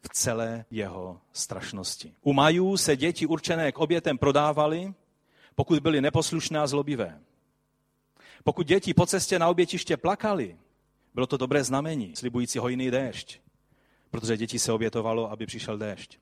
[0.00, 2.14] v celé jeho strašnosti.
[2.22, 4.94] U majů se děti určené k obětem prodávaly,
[5.54, 7.20] pokud byly neposlušné a zlobivé.
[8.44, 10.56] Pokud děti po cestě na obětiště plakali,
[11.16, 13.40] bylo to dobré znamení, slibující hojný déšť,
[14.10, 16.18] protože děti se obětovalo, aby přišel déšť.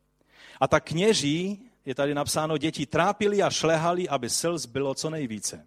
[0.61, 5.67] A tak kněží, je tady napsáno, děti trápili a šlehali, aby slz bylo co nejvíce.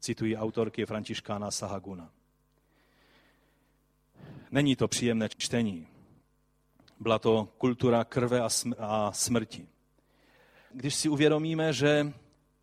[0.00, 2.10] Citují autorky Františkána Sahaguna.
[4.50, 5.86] Není to příjemné čtení.
[7.00, 8.40] Byla to kultura krve
[8.78, 9.68] a smrti.
[10.70, 12.12] Když si uvědomíme, že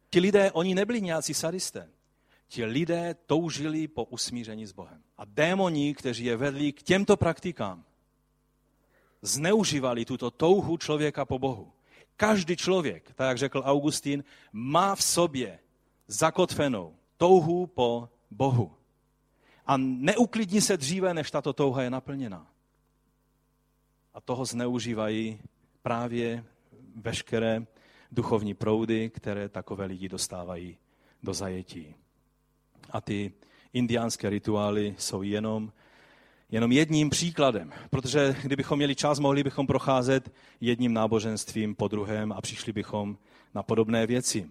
[0.09, 1.89] ti lidé, oni nebyli nějací sadisté.
[2.47, 5.01] Ti lidé toužili po usmíření s Bohem.
[5.17, 7.83] A démoni, kteří je vedli k těmto praktikám,
[9.21, 11.71] zneužívali tuto touhu člověka po Bohu.
[12.17, 15.59] Každý člověk, tak jak řekl Augustín, má v sobě
[16.07, 18.71] zakotvenou touhu po Bohu.
[19.65, 22.47] A neuklidní se dříve, než tato touha je naplněná.
[24.13, 25.39] A toho zneužívají
[25.81, 26.45] právě
[26.95, 27.65] veškeré
[28.11, 30.77] duchovní proudy, které takové lidi dostávají
[31.23, 31.95] do zajetí.
[32.89, 33.33] A ty
[33.73, 35.71] indiánské rituály jsou jenom
[36.51, 42.41] jenom jedním příkladem, protože kdybychom měli čas, mohli bychom procházet jedním náboženstvím po druhém a
[42.41, 43.17] přišli bychom
[43.55, 44.49] na podobné věci.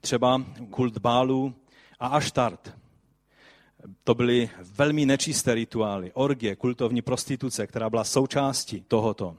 [0.00, 1.54] Třeba kult Bálu
[2.00, 2.76] a Aštart.
[4.04, 9.36] To byly velmi nečisté rituály, orgie, kultovní prostituce, která byla součástí tohoto.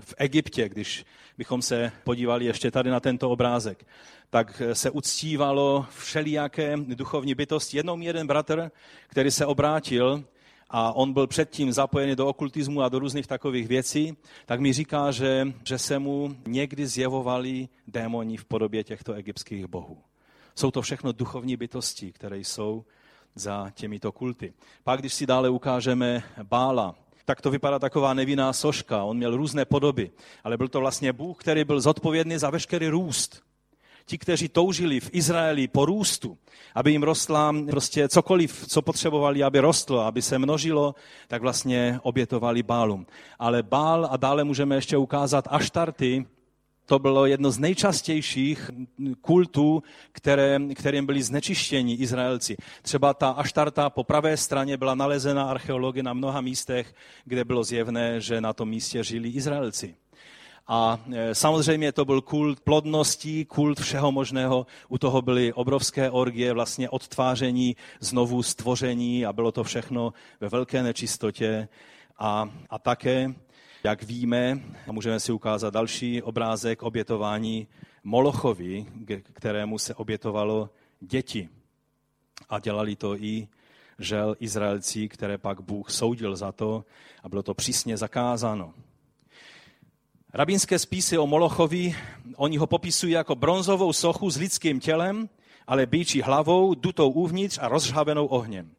[0.00, 1.04] V Egyptě, když
[1.38, 3.86] bychom se podívali ještě tady na tento obrázek,
[4.30, 7.76] tak se uctívalo všelijaké duchovní bytosti.
[7.76, 8.70] Jednou jeden bratr,
[9.08, 10.24] který se obrátil
[10.70, 15.10] a on byl předtím zapojený do okultismu a do různých takových věcí, tak mi říká,
[15.10, 19.98] že, že se mu někdy zjevovali démoni v podobě těchto egyptských bohů.
[20.54, 22.84] Jsou to všechno duchovní bytosti, které jsou
[23.34, 24.52] za těmito kulty.
[24.84, 26.94] Pak, když si dále ukážeme Bála,
[27.26, 29.04] tak to vypadá taková nevinná soška.
[29.04, 30.10] On měl různé podoby,
[30.44, 33.42] ale byl to vlastně Bůh, který byl zodpovědný za veškerý růst
[34.06, 36.38] ti, kteří toužili v Izraeli po růstu,
[36.74, 40.94] aby jim rostla prostě cokoliv, co potřebovali, aby rostlo, aby se množilo,
[41.28, 43.06] tak vlastně obětovali Bálum.
[43.38, 46.26] Ale Bál a dále můžeme ještě ukázat Aštarty,
[46.86, 48.70] to bylo jedno z nejčastějších
[49.20, 52.56] kultů, které, kterým byli znečištěni Izraelci.
[52.82, 56.94] Třeba ta Aštarta po pravé straně byla nalezena archeology na mnoha místech,
[57.24, 59.94] kde bylo zjevné, že na tom místě žili Izraelci.
[60.68, 64.66] A e, samozřejmě to byl kult plodností, kult všeho možného.
[64.88, 70.82] U toho byly obrovské orgie, vlastně odtváření, znovu stvoření a bylo to všechno ve velké
[70.82, 71.68] nečistotě.
[72.18, 73.34] A, a také,
[73.86, 77.68] jak víme, a můžeme si ukázat další obrázek obětování
[78.04, 78.86] Molochovi,
[79.32, 80.70] kterému se obětovalo
[81.00, 81.48] děti.
[82.48, 83.48] A dělali to i
[83.98, 86.84] žel Izraelci, které pak Bůh soudil za to
[87.22, 88.74] a bylo to přísně zakázáno.
[90.34, 91.96] Rabínské spisy o Molochovi,
[92.36, 95.28] oni ho popisují jako bronzovou sochu s lidským tělem,
[95.66, 98.75] ale býčí hlavou, dutou uvnitř a rozžhavenou ohněm.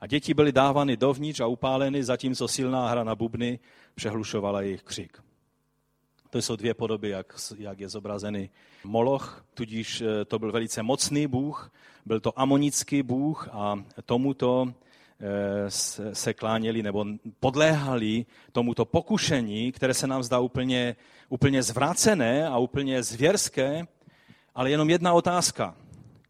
[0.00, 3.58] A děti byly dávány dovnitř a upáleny, zatímco silná hra na bubny
[3.94, 5.18] přehlušovala jejich křik.
[6.30, 8.50] To jsou dvě podoby, jak, jak je zobrazený
[8.84, 11.72] Moloch, tudíž eh, to byl velice mocný bůh,
[12.06, 14.68] byl to amonický bůh a tomuto
[15.20, 15.70] Eh,
[16.12, 17.04] se kláněli nebo
[17.40, 20.96] podléhali tomuto pokušení, které se nám zdá úplně,
[21.28, 23.86] úplně zvrácené a úplně zvěrské,
[24.54, 25.74] ale jenom jedna otázka.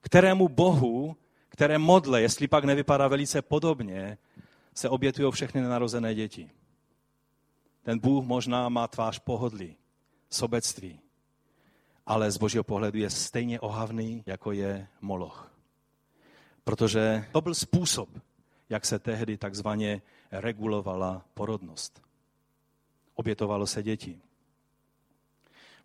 [0.01, 1.17] Kterému bohu,
[1.59, 4.19] které modle, jestli pak nevypadá velice podobně,
[4.75, 6.51] se obětují všechny nenarozené děti?
[7.83, 9.77] Ten Bůh možná má tvář pohodlí,
[10.31, 11.01] sobectví,
[12.07, 15.53] ale z božího pohledu je stejně ohavný, jako je Moloch.
[16.65, 18.09] Protože to byl způsob,
[18.69, 22.03] jak se tehdy takzvaně regulovala porodnost.
[23.15, 24.21] Obětovalo se děti.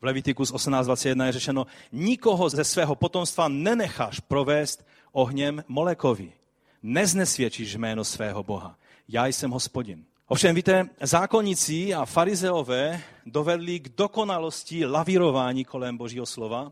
[0.02, 6.34] V Levitikus 18.21 je řešeno, nikoho ze svého potomstva nenecháš provést ohněm molekovi.
[6.84, 8.78] Neznesvědčíš jméno svého Boha.
[9.08, 10.06] Já jsem hospodin.
[10.28, 16.72] Ovšem, víte, zákonníci a farizeové dovedli k dokonalosti lavírování kolem Božího slova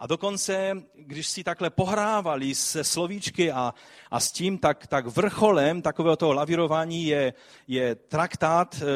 [0.00, 3.74] a dokonce, když si takhle pohrávali se slovíčky a,
[4.10, 7.34] a s tím, tak, tak vrcholem takového toho lavírování je,
[7.68, 8.86] je traktát, eh,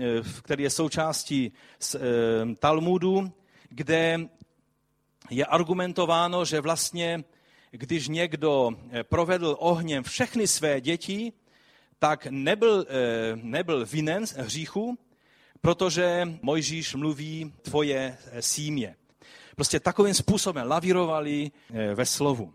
[0.00, 1.52] eh, který je součástí
[1.94, 1.98] eh,
[2.58, 3.32] Talmudu,
[3.68, 4.20] kde
[5.30, 7.24] je argumentováno, že vlastně,
[7.72, 8.70] když někdo
[9.02, 11.32] provedl ohněm všechny své děti,
[11.98, 12.86] tak nebyl,
[13.34, 14.98] nebyl vinen hříchu,
[15.60, 18.96] protože Mojžíš mluví tvoje símě.
[19.56, 22.52] Prostě takovým způsobem lavírovali eh, ve slovu.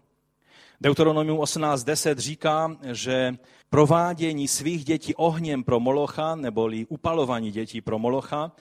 [0.82, 3.38] Deuteronomium 18.10 říká, že
[3.70, 8.52] provádění svých dětí ohněm pro Molocha, neboli upalování dětí pro Molocha,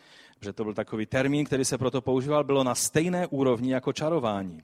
[0.41, 4.63] že to byl takový termín, který se proto používal, bylo na stejné úrovni jako čarování.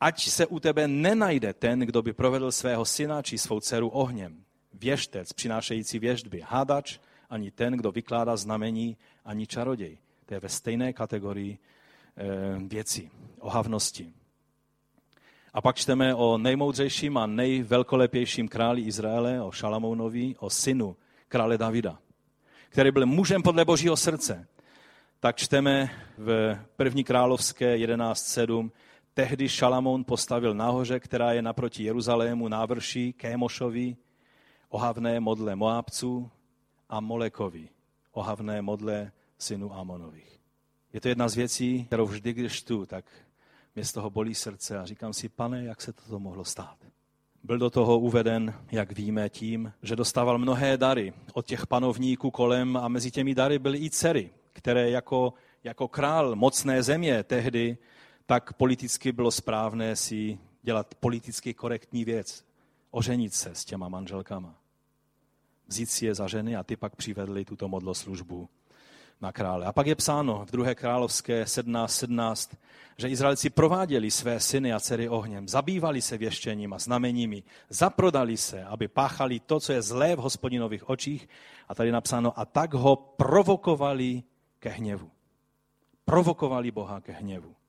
[0.00, 4.44] Ať se u tebe nenajde ten, kdo by provedl svého syna či svou dceru ohněm.
[4.74, 6.98] Věštec, přinášející věštby, hádač,
[7.30, 9.98] ani ten, kdo vykládá znamení, ani čaroděj.
[10.26, 11.58] To je ve stejné kategorii
[12.16, 14.12] Eh, věcí, ohavnosti.
[15.54, 20.96] A pak čteme o nejmoudřejším a nejvelkolepějším králi Izraele, o Šalamounovi, o synu
[21.28, 21.98] krále Davida,
[22.68, 24.46] který byl mužem podle božího srdce.
[25.20, 28.70] Tak čteme v první královské 11.7.
[29.14, 33.96] Tehdy Šalamoun postavil nahoře, která je naproti Jeruzalému, návrší Kémošovi,
[34.68, 36.30] ohavné modle Moabců
[36.88, 37.68] a Molekovi,
[38.12, 40.40] ohavné modle synu Amonových.
[40.92, 43.04] Je to jedna z věcí, kterou vždy, když tu, tak
[43.74, 46.76] mě z toho bolí srdce a říkám si, pane, jak se toto mohlo stát.
[47.42, 52.76] Byl do toho uveden, jak víme, tím, že dostával mnohé dary od těch panovníků kolem
[52.76, 55.34] a mezi těmi dary byly i dcery, které jako,
[55.64, 57.78] jako král mocné země tehdy,
[58.30, 62.44] tak politicky bylo správné si dělat politicky korektní věc,
[62.90, 64.54] oženit se s těma manželkama.
[65.66, 68.48] vzít si je za ženy a ty pak přivedli tuto modloslužbu
[69.20, 69.66] na krále.
[69.66, 70.74] A pak je psáno v 2.
[70.74, 72.56] královské 17.17, 17,
[72.96, 78.64] že Izraelci prováděli své syny a dcery ohněm, zabývali se věštěním a znameními, zaprodali se,
[78.64, 81.28] aby páchali to, co je zlé v hospodinových očích.
[81.68, 84.22] A tady napsáno, a tak ho provokovali
[84.58, 85.10] ke hněvu.
[86.04, 87.59] Provokovali Boha ke hněvu.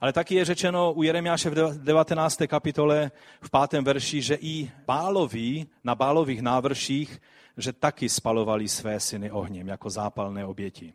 [0.00, 2.42] Ale taky je řečeno u Jeremiáše v 19.
[2.46, 3.82] kapitole v 5.
[3.82, 7.20] verši, že i Báloví na Bálových návrších,
[7.56, 10.92] že taky spalovali své syny ohněm jako zápalné oběti.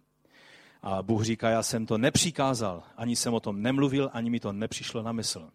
[0.84, 4.54] A Bůh říká, já jsem to nepřikázal, ani jsem o tom nemluvil, ani mi to
[4.54, 5.50] nepřišlo na mysl.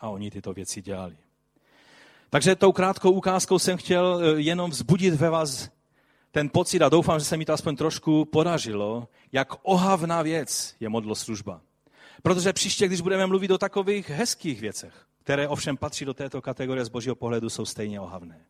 [0.00, 1.16] A oni tyto věci dělali.
[2.30, 5.70] Takže tou krátkou ukázkou jsem chtěl eh, jenom vzbudit ve vás
[6.30, 10.88] ten pocit a doufám, že se mi to aspoň trošku podařilo, jak ohavná věc je
[10.88, 11.60] modloslužba.
[12.24, 16.84] Protože příště, když budeme mluvit o takových hezkých věcech, které ovšem patří do této kategorie
[16.84, 18.40] z božího pohledu, jsou stejně ohavné.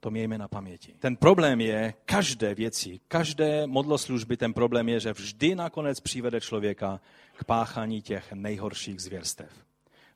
[0.00, 0.94] To mějme na paměti.
[0.98, 7.00] Ten problém je každé věci, každé modloslužby, ten problém je, že vždy nakonec přivede člověka
[7.36, 9.50] k páchání těch nejhorších zvěrstev.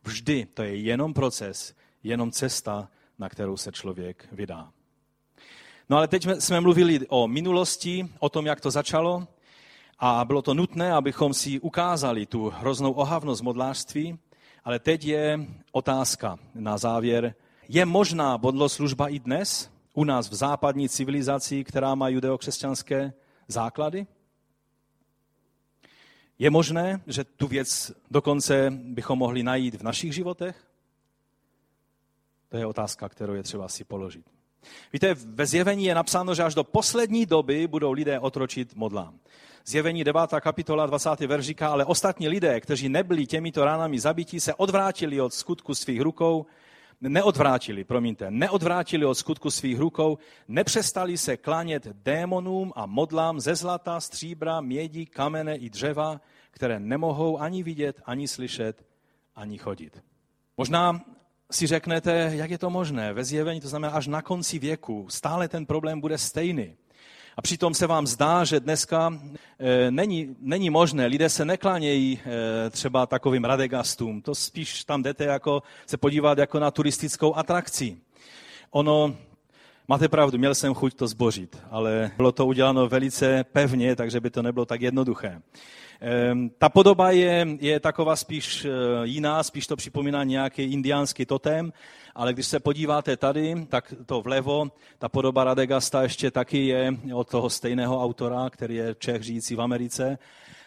[0.05, 2.89] Vždy to je jenom proces, jenom cesta,
[3.19, 4.73] na kterou se člověk vydá.
[5.89, 9.29] No ale teď jsme mluvili o minulosti, o tom, jak to začalo
[10.05, 14.19] a bylo to nutné, abychom si ukázali tu hroznou ohavnost modlářství,
[14.65, 17.35] ale teď je otázka na závěr.
[17.69, 23.13] Je možná bodloslužba i dnes u nás v západní civilizaci, která má judeokřesťanské
[23.49, 24.07] základy?
[26.39, 30.57] Je možné, že tu věc dokonce bychom mohli najít v našich životech?
[32.49, 34.27] To je otázka, kterou je třeba si položit.
[34.93, 39.19] Víte, ve zjevení je napsáno, že až do poslední doby budou lidé otročit modlám.
[39.67, 40.21] Zjevení 9.
[40.41, 41.21] kapitola 20.
[41.21, 46.01] verš říká, ale ostatní lidé, kteří nebyli těmito ránami zabití, se odvrátili od skutku svých
[46.01, 46.47] rukou,
[47.01, 54.01] neodvrátili, promiňte, neodvrátili od skutku svých rukou, nepřestali se klanět démonům a modlám ze zlata,
[54.01, 58.87] stříbra, mědi, kamene i dřeva, které nemohou ani vidět, ani slyšet,
[59.35, 60.03] ani chodit.
[60.57, 61.01] Možná
[61.51, 63.13] si řeknete, jak je to možné.
[63.13, 66.77] Ve zjevení, to znamená až na konci věku, stále ten problém bude stejný.
[67.37, 69.21] A přitom se vám zdá, že dneska
[69.59, 72.21] e, není, není možné, lidé se neklánějí
[72.67, 74.23] e, třeba takovým radegastům.
[74.23, 77.97] To spíš tam jdete jako, se podívat jako na turistickou atrakci.
[78.71, 79.17] Ono,
[79.89, 84.31] máte pravdu, měl jsem chuť to zbořit, ale bylo to uděláno velice pevně, takže by
[84.31, 85.43] to nebylo tak jednoduché.
[86.59, 88.69] Ta podoba je, je taková spíš eh,
[89.03, 91.73] jiná, spíš to připomíná nějaký indiánský totem,
[92.15, 97.31] ale když se podíváte tady, tak to vlevo, ta podoba Radegasta ještě taky je od
[97.31, 100.19] toho stejného autora, který je Čech žijící v Americe.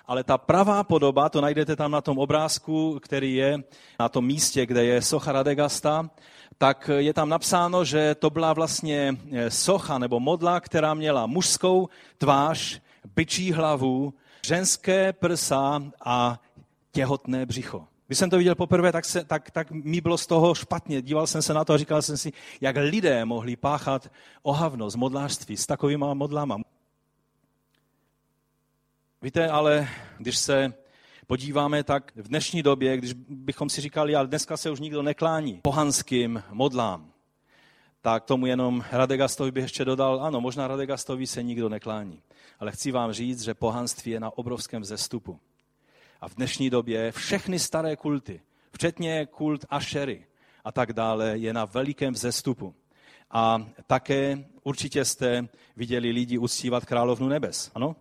[0.05, 3.63] Ale ta pravá podoba, to najdete tam na tom obrázku, který je
[3.99, 6.09] na tom místě, kde je socha Radegasta,
[6.57, 11.89] tak je tam napsáno, že to byla vlastně eh, socha nebo modla, která měla mužskou
[12.17, 12.81] tvář,
[13.15, 14.13] byčí hlavu,
[14.45, 16.41] ženské prsa a
[16.91, 17.87] těhotné břicho.
[18.07, 21.01] Když jsem to viděl poprvé, tak, se, tak, tak mi bylo z toho špatně.
[21.01, 24.11] Díval jsem se na to a říkal jsem si, jak lidé mohli páchat
[24.43, 26.57] ohavnost, modlářství s takovýma modlama.
[29.21, 29.87] Víte, ale
[30.17, 30.73] když se
[31.27, 35.59] podíváme, tak v dnešní době, když bychom si říkali, ale dneska se už nikdo neklání
[35.63, 37.11] pohanským modlám,
[38.05, 42.21] tak tomu jenom Radegastovi bych ještě dodal, ano, možná Radegastovi se nikdo neklání.
[42.59, 45.39] Ale chci vám říct, že pohanství je na obrovském vzestupu.
[46.21, 48.41] A v dnešní době všechny staré kulty,
[48.71, 50.25] včetně kult Ašery
[50.63, 52.75] a tak dále, je na velikém vzestupu.
[53.31, 57.95] A také určitě jste viděli lidi uctívat královnu nebes, ano?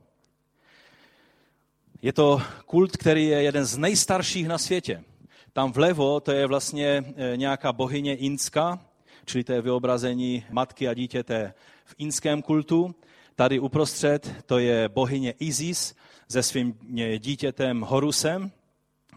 [2.03, 5.05] Je to kult, který je jeden z nejstarších na světě.
[5.53, 8.81] Tam vlevo to je vlastně eh, nějaká bohyně Inska,
[9.25, 11.55] čili to je vyobrazení matky a dítěte
[11.85, 12.95] v inském kultu.
[13.37, 15.95] Tady uprostřed to je bohyně Isis
[16.29, 16.79] se svým
[17.19, 18.51] dítětem Horusem.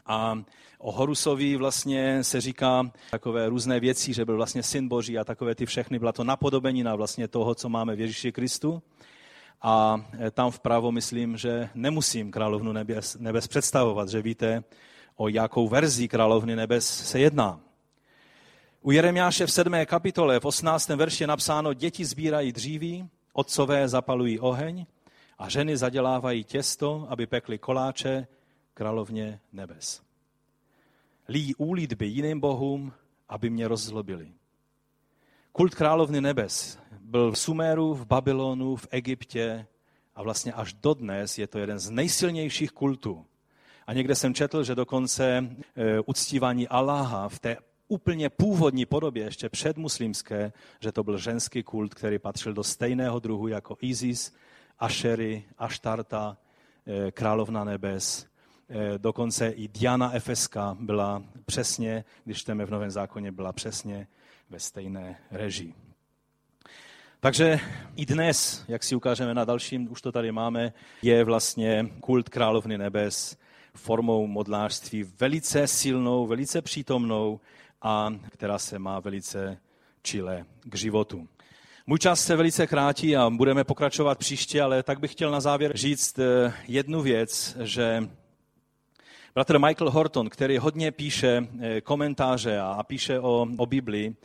[0.06, 0.44] A
[0.80, 5.56] o Horusovi vlastně se říká takové různé věci, že byl vlastně syn Boží a takové
[5.56, 6.00] ty všechny.
[6.00, 8.84] Byla to napodobenina vlastně toho, co máme v Ježíši Kristu.
[9.62, 14.64] A tam vpravo myslím, že nemusím královnu nebes, nebes představovat, že víte,
[15.16, 17.60] o jakou verzi královny nebes se jedná.
[18.88, 19.74] U Jeremiáše v 7.
[19.86, 20.90] kapitole v 18.
[20.90, 24.86] verši je napsáno, děti sbírají dříví, otcové zapalují oheň
[25.38, 28.28] a ženy zadělávají těsto, aby pekly koláče
[28.74, 30.02] královně nebes.
[31.28, 32.94] Lí úlitby jiným bohům,
[33.30, 34.32] aby mě rozzlobili.
[35.52, 39.68] Kult královny nebes byl v Sumeru, v Babylonu, v Egyptě
[40.16, 43.26] a vlastně až dodnes je to jeden z nejsilnějších kultů.
[43.88, 47.58] A někde jsem četl, že dokonce e, uctívání Aláha v té
[47.88, 53.48] úplně původní podobě, ještě předmuslimské, že to byl ženský kult, který patřil do stejného druhu
[53.48, 54.34] jako Isis,
[54.80, 56.38] Ašery, Aštarta,
[56.88, 58.28] eh, královna nebes.
[58.70, 64.08] Eh, dokonce i Diana Efeska byla přesně, když čteme v Novém zákoně, byla přesně
[64.50, 65.74] ve stejné režii.
[67.20, 67.60] Takže
[67.96, 72.78] i dnes, jak si ukážeme na dalším, už to tady máme, je vlastně kult královny
[72.78, 73.38] nebes
[73.74, 77.40] formou modlářství velice silnou, velice přítomnou
[77.82, 79.58] a která se má velice
[80.02, 81.28] čile k životu.
[81.88, 85.78] Můj čas se velice krátí a budeme pokračovat příště, ale tak bych chtěl na závěr
[85.78, 88.10] říct eh, jednu věc, že
[89.36, 94.16] bratr Michael Horton, který hodně píše eh, komentáře a píše o, o Biblii,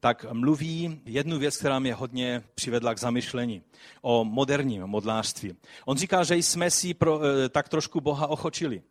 [0.00, 3.62] tak mluví jednu věc, která mě hodně přivedla k zamyšlení
[4.02, 5.56] o moderním modlářství.
[5.84, 8.82] On říká, že jsme si pro, eh, tak trošku Boha ochočili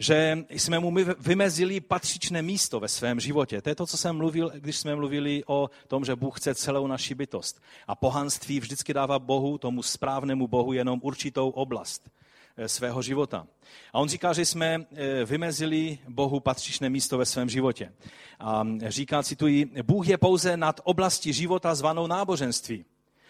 [0.00, 3.62] že jsme mu vymezili patřičné místo ve svém životě.
[3.62, 6.86] To je to, co jsem mluvil, když jsme mluvili o tom, že Bůh chce celou
[6.86, 7.62] naši bytost.
[7.86, 12.10] A pohanství vždycky dává Bohu, tomu správnému Bohu, jenom určitou oblast
[12.56, 13.46] eh, svého života.
[13.92, 17.92] A on říká, že jsme eh, vymezili Bohu patřičné místo ve svém životě.
[18.38, 22.84] A říká, cituji, Bůh je pouze nad oblastí života zvanou náboženství.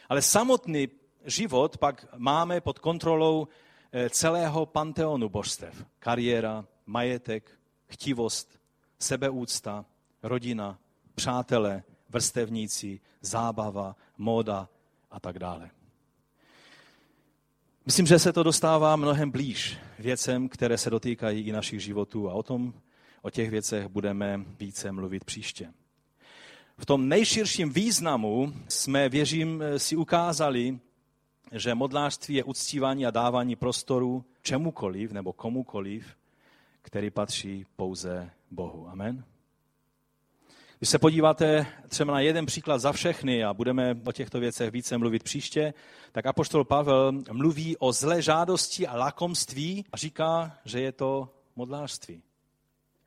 [0.08, 0.88] Ale samotný
[1.24, 3.69] život pak máme pod kontrolou Eh,
[4.10, 5.84] celého panteonu božstev.
[5.98, 7.50] Kariéra, majetek,
[7.88, 8.60] chtivost,
[8.98, 9.84] sebeúcta,
[10.22, 10.78] rodina,
[11.14, 14.68] přátelé, vrstevníci, zábava, móda
[15.10, 15.70] a tak dále.
[17.86, 22.32] Myslím, že se to dostává mnohem blíž věcem, které se dotýkají i našich životů a
[22.32, 22.74] o tom,
[23.22, 25.72] o těch věcech budeme více mluvit příště.
[26.78, 30.78] V tom nejširším významu jsme, věřím, si ukázali,
[31.52, 36.16] že modlářství je uctívání a dávání prostoru čemukoliv nebo komukoliv,
[36.82, 38.88] který patří pouze Bohu.
[38.88, 39.24] Amen.
[40.78, 44.98] Když se podíváte třeba na jeden příklad za všechny a budeme o těchto věcech více
[44.98, 45.74] mluvit příště,
[46.12, 52.22] tak apoštol Pavel mluví o zlé žádosti a lakomství a říká, že je to modlářství.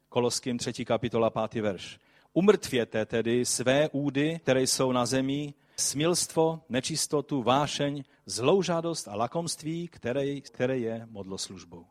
[0.10, 0.86] Koloským 3.
[0.86, 1.62] kapitola 5.
[1.62, 2.00] verš.
[2.34, 9.88] Umrtvěte tedy své údy, které jsou na zemi, smilstvo, nečistotu, vášeň, zlou žádost a lakomství,
[9.88, 11.86] které, které je modloslužbou.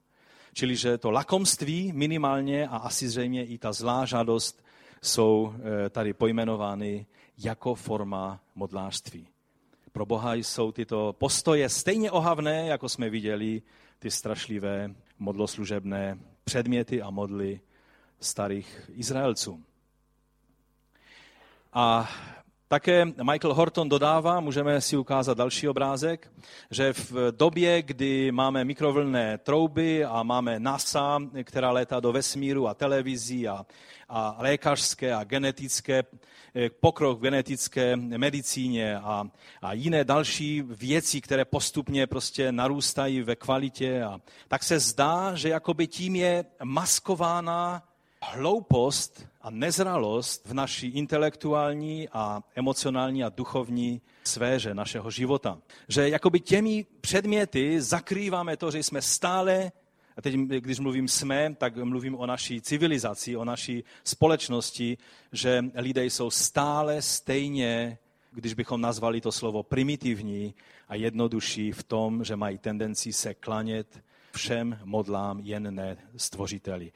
[0.54, 4.64] Čili, že to lakomství minimálně a asi zřejmě i ta zlá žádost
[5.02, 7.06] jsou eh, tady pojmenovány
[7.38, 9.28] jako forma modlářství.
[9.92, 13.62] Pro Boha jsou tyto postoje stejně ohavné, jako jsme viděli
[13.98, 17.60] ty strašlivé modloslužebné předměty a modly
[18.20, 19.64] starých Izraelců.
[21.72, 22.10] A
[22.68, 26.32] také Michael Horton dodává, můžeme si ukázat další obrázek,
[26.70, 32.74] že v době, kdy máme mikrovlné trouby a máme NASA, která létá do vesmíru a
[32.74, 33.66] televizí a,
[34.08, 36.02] a lékařské a genetické,
[36.54, 39.28] eh, pokrok v genetické medicíně a,
[39.62, 45.48] a jiné další věci, které postupně prostě narůstají ve kvalitě, a, tak se zdá, že
[45.48, 47.82] jakoby tím je maskována
[48.22, 55.58] hloupost a nezralost v naší intelektuální a emocionální a duchovní sféře našeho života.
[55.88, 59.72] Že jakoby těmi předměty zakrýváme to, že jsme stále,
[60.16, 64.98] a teď když mluvím jsme, tak mluvím o naší civilizaci, o naší společnosti,
[65.32, 67.98] že lidé jsou stále stejně,
[68.32, 70.54] když bychom nazvali to slovo primitivní
[70.88, 76.92] a jednodušší v tom, že mají tendenci se klanět všem modlám, jen ne stvořiteli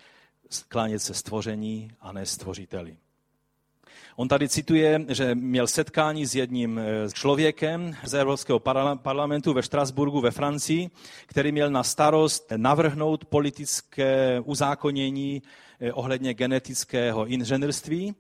[0.50, 2.96] sklánět se stvoření a ne stvořiteli.
[4.16, 8.58] On tady cituje, že měl setkání s jedním eh, člověkem z Evropského
[8.96, 10.90] parlamentu ve Štrasburgu ve Francii,
[11.26, 15.42] který měl na starost navrhnout politické uzákonění
[15.80, 18.14] eh, ohledně genetického inženýrství.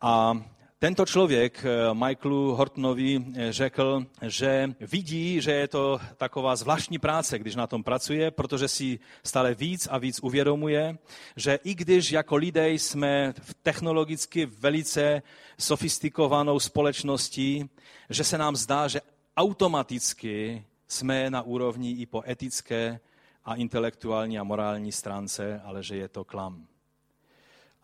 [0.00, 0.42] A
[0.80, 7.38] tento člověk eh, Michaelu Hortonovi eh, řekl, že vidí, že je to taková zvláštní práce,
[7.38, 10.98] když na tom pracuje, protože si stále víc a víc uvědomuje,
[11.36, 15.22] že i když jako lidé jsme v technologicky velice
[15.58, 17.70] sofistikovanou společností,
[18.10, 19.00] že se nám zdá, že
[19.36, 23.00] automaticky jsme na úrovni i po etické
[23.44, 26.66] a intelektuální a morální stránce, ale že je to klam.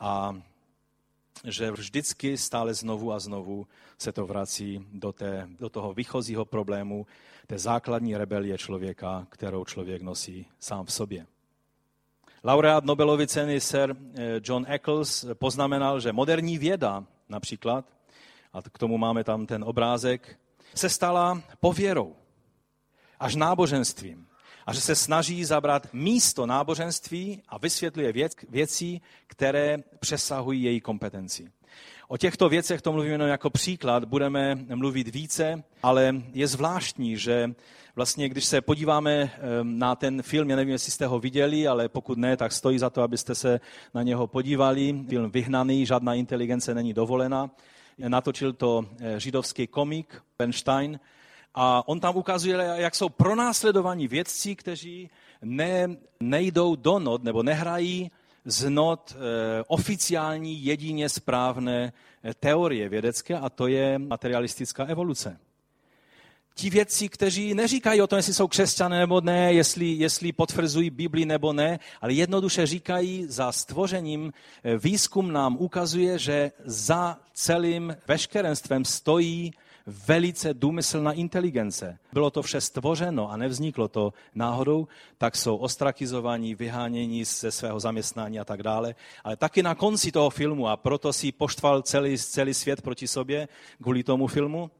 [0.00, 0.36] A
[1.44, 3.66] že vždycky stále znovu a znovu
[3.98, 7.06] se to vrací do, té, do toho výchozího problému,
[7.46, 11.26] té základní rebelie člověka, kterou člověk nosí sám v sobě.
[12.44, 17.84] Laureát Nobelovy ceny Sir eh, John Eccles poznamenal, že moderní věda například,
[18.52, 20.38] a k tomu máme tam ten obrázek,
[20.74, 22.16] se stala pověrou,
[23.20, 24.26] až náboženstvím.
[24.66, 31.50] A že se snaží zabrat místo náboženství a vysvětluje věc, věcí, které přesahují její kompetenci.
[32.08, 37.54] O těchto věcech to mluvíme jenom jako příklad, budeme mluvit více, ale je zvláštní, že
[37.96, 39.30] vlastně, když se podíváme
[39.62, 42.90] na ten film, já nevím, jestli jste ho viděli, ale pokud ne, tak stojí za
[42.90, 43.60] to, abyste se
[43.94, 45.04] na něho podívali.
[45.08, 47.50] Film Vyhnaný, žádná inteligence není dovolena.
[47.98, 51.00] Natočil to eh, židovský komik Ben Stein
[51.56, 55.10] a on tam ukazuje, jak jsou pronásledovaní vědci, kteří
[55.42, 58.10] ne, nejdou do not nebo nehrají
[58.44, 61.92] z not e, oficiální jedině správné
[62.24, 65.38] eh, teorie vědecké a to je materialistická evoluce.
[66.54, 71.24] Ti vědci, kteří neříkají o tom, jestli jsou křesťané nebo ne, jestli, jestli potvrzují Bibli
[71.24, 74.32] nebo ne, ale jednoduše říkají, za stvořením
[74.64, 79.52] eh, výzkum nám ukazuje, že za celým veškerenstvem stojí
[79.86, 81.98] velice důmyslná inteligence.
[82.12, 88.40] Bylo to vše stvořeno a nevzniklo to náhodou, tak jsou ostrakizovaní, vyhánění ze svého zaměstnání
[88.40, 88.94] a tak dále.
[89.24, 93.48] Ale taky na konci toho filmu, a proto si poštval celý, celý svět proti sobě
[93.82, 94.70] kvůli tomu filmu,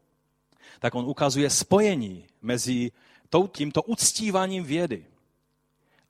[0.80, 2.90] tak on ukazuje spojení mezi
[3.52, 5.06] tímto uctíváním vědy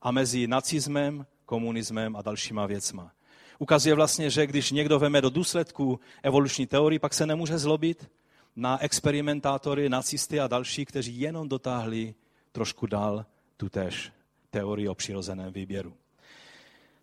[0.01, 3.11] a mezi nacismem, komunismem a dalšíma věcma.
[3.59, 8.09] Ukazuje vlastně, že když někdo veme do důsledku evoluční teorii, pak se nemůže zlobit,
[8.57, 12.15] na experimentátory, nacisty a další, kteří jenom dotáhli
[12.51, 13.25] trošku dál
[13.57, 14.11] tutéž
[14.49, 15.93] teorii o přirozeném výběru.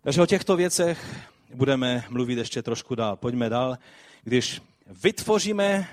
[0.01, 3.15] Takže o těchto věcech budeme mluvit ještě trošku dál.
[3.15, 3.77] Pojďme dál.
[4.23, 5.87] Když vytvoříme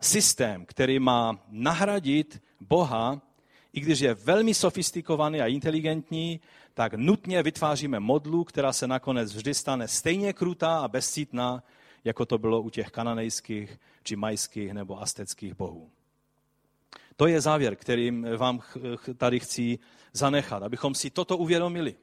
[0.00, 3.20] systém, který má nahradit Boha,
[3.72, 6.40] i když je velmi sofistikovaný a inteligentní,
[6.74, 11.62] tak nutně vytváříme modlu, která se nakonec vždy stane stejně krutá a bezcítná,
[12.04, 15.90] jako to bylo u těch kananejských či majských nebo asteckých bohů.
[17.16, 18.60] To je závěr, kterým vám
[19.16, 19.78] tady chci
[20.12, 21.94] zanechat, abychom si toto uvědomili.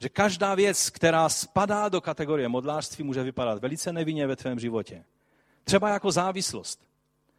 [0.00, 5.04] Že každá věc, která spadá do kategorie modlářství, může vypadat velice nevinně ve tvém životě.
[5.64, 6.80] Třeba jako závislost.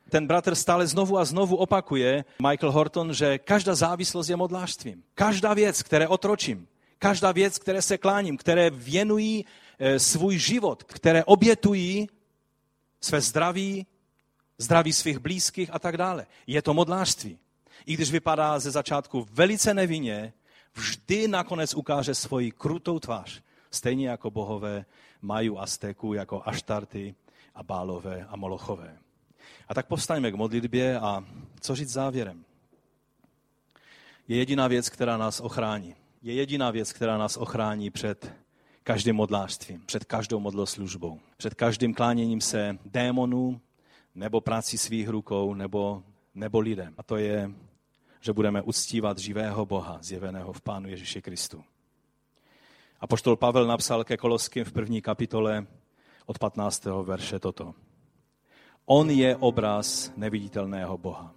[0.10, 5.04] Ten bratr stále znovu a znovu opakuje, Michael Horton, že každá závislost je modlářstvím.
[5.16, 6.68] Každá věc, které otročím,
[7.00, 9.46] každá věc, které se kláním, které věnují
[9.98, 12.10] svůj život, které obětují
[13.02, 13.88] své zdraví,
[14.58, 16.26] zdraví svých blízkých a tak dále.
[16.48, 17.40] Je to modlářství.
[17.86, 20.34] I když vypadá ze začátku velice nevinně,
[20.74, 23.42] vždy nakonec ukáže svoji krutou tvář.
[23.72, 24.86] Stejně jako bohové
[25.22, 27.16] Maju Aztéku, jako Aštarty
[27.56, 28.98] a Bálové a Molochové.
[29.68, 31.26] A tak povstaňme k modlitbě a
[31.60, 32.46] co říct závěrem?
[34.28, 35.96] Je jediná věc, která nás ochrání.
[36.22, 38.34] Je jediná věc, která nás ochrání před
[38.84, 43.62] každým modlářstvím, před každou modloslužbou, před každým kláněním se démonů,
[44.16, 46.04] nebo práci svých rukou, nebo,
[46.36, 46.94] nebo lidem.
[46.98, 47.52] A to je,
[48.22, 51.64] že budeme uctívat živého Boha, zjeveného v Pánu Ježíši Kristu.
[53.00, 55.68] A poštol Pavel napsal ke Koloským v první kapitole
[56.26, 56.86] od 15.
[57.04, 57.74] verše toto.
[58.86, 61.34] On je obraz neviditelného Boha.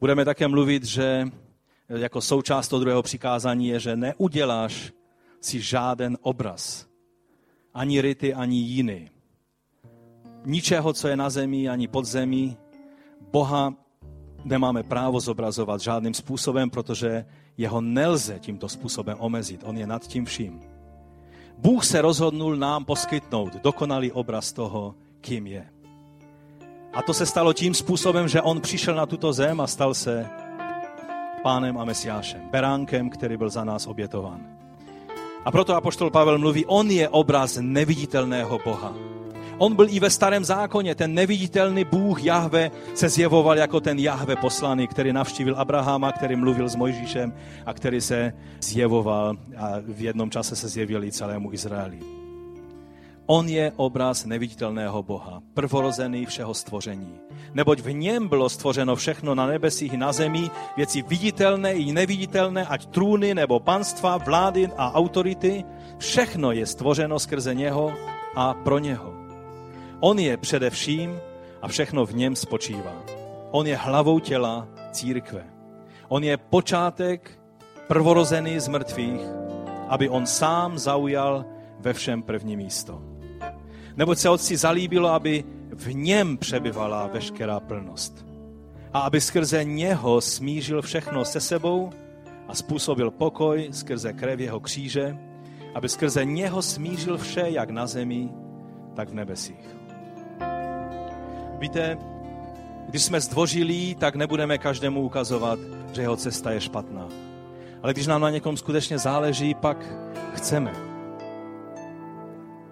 [0.00, 1.28] Budeme také mluvit, že
[1.88, 4.92] jako součást toho druhého přikázání je, že neuděláš
[5.44, 6.86] si žáden obraz.
[7.74, 9.14] Ani ryty, ani jiný
[10.46, 12.56] ničeho, co je na zemi ani pod zemí.
[13.32, 13.74] Boha
[14.44, 17.24] nemáme právo zobrazovat žádným způsobem, protože
[17.56, 19.60] jeho nelze tímto způsobem omezit.
[19.64, 20.60] On je nad tím vším.
[21.58, 25.70] Bůh se rozhodnul nám poskytnout dokonalý obraz toho, kým je.
[26.92, 30.26] A to se stalo tím způsobem, že on přišel na tuto zem a stal se
[31.42, 34.53] pánem a mesiášem, beránkem, který byl za nás obětován.
[35.44, 38.92] A proto apoštol Pavel mluví, on je obraz neviditelného Boha.
[39.58, 44.36] On byl i ve starém zákoně, ten neviditelný Bůh Jahve se zjevoval jako ten Jahve
[44.36, 47.34] poslaný, který navštívil Abrahama, který mluvil s Mojžíšem
[47.66, 48.32] a který se
[48.62, 52.23] zjevoval a v jednom čase se zjevil i celému Izraeli.
[53.26, 57.20] On je obraz neviditelného Boha, prvorozený všeho stvoření.
[57.54, 62.66] Neboť v něm bylo stvořeno všechno na nebesích i na zemi, věci viditelné i neviditelné,
[62.66, 65.64] ať trůny nebo panstva, vlády a autority,
[65.98, 67.92] všechno je stvořeno skrze něho
[68.36, 69.14] a pro něho.
[70.00, 71.20] On je především
[71.62, 73.02] a všechno v něm spočívá.
[73.50, 75.44] On je hlavou těla církve.
[76.08, 77.40] On je počátek
[77.88, 79.20] prvorozený z mrtvých,
[79.88, 81.44] aby on sám zaujal
[81.80, 83.13] ve všem první místo.
[83.96, 88.26] Neboť se otci zalíbilo, aby v něm přebyvala veškerá plnost.
[88.92, 91.90] A aby skrze něho smířil všechno se sebou
[92.48, 95.16] a způsobil pokoj skrze krev jeho kříže,
[95.74, 98.28] aby skrze něho smířil vše jak na zemi,
[98.96, 99.76] tak v nebesích.
[101.58, 101.98] Víte,
[102.88, 105.58] když jsme zdvořilí, tak nebudeme každému ukazovat,
[105.92, 107.08] že jeho cesta je špatná.
[107.82, 109.86] Ale když nám na někom skutečně záleží, pak
[110.34, 110.72] chceme,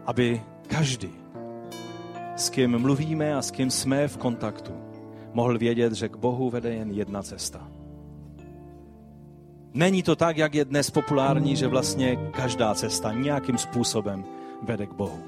[0.07, 0.43] aby
[0.73, 1.11] každý,
[2.37, 4.73] s kým mluvíme a s kým jsme v kontaktu,
[5.33, 7.69] mohl vědět, že k Bohu vede jen jedna cesta.
[9.75, 14.25] Není to tak, jak je dnes populární, že vlastně každá cesta nějakým způsobem
[14.63, 15.21] vede k Bohu.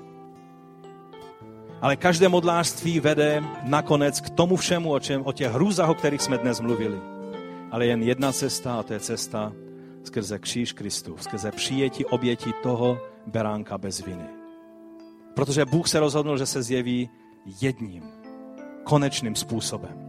[1.80, 6.22] Ale každé modlářství vede nakonec k tomu všemu, o, čem, o těch hrůzách, o kterých
[6.22, 7.00] jsme dnes mluvili.
[7.70, 9.52] Ale jen jedna cesta, a to je cesta
[10.04, 14.43] skrze kříž Kristův, skrze přijetí oběti toho beránka bez viny.
[15.34, 17.10] Protože Bůh se rozhodl, že se zjeví
[17.60, 18.02] jedním,
[18.84, 20.04] konečným způsobem.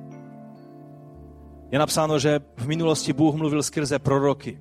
[1.72, 4.60] Je napsáno, že v minulosti Bůh mluvil skrze proroky,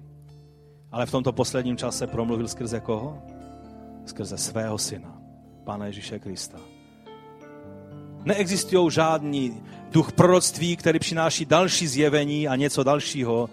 [0.93, 3.19] ale v tomto posledním čase promluvil skrze koho?
[4.05, 5.21] Skrze svého syna,
[5.65, 6.59] Pána Ježíše Krista.
[8.25, 13.51] Neexistují žádný duch proroctví, který přináší další zjevení a něco dalšího,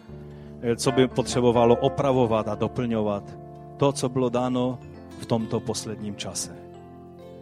[0.62, 3.38] eh, co by potřebovalo opravovat a doplňovat
[3.78, 4.80] to, co bylo dáno
[5.20, 6.61] v tomto posledním čase.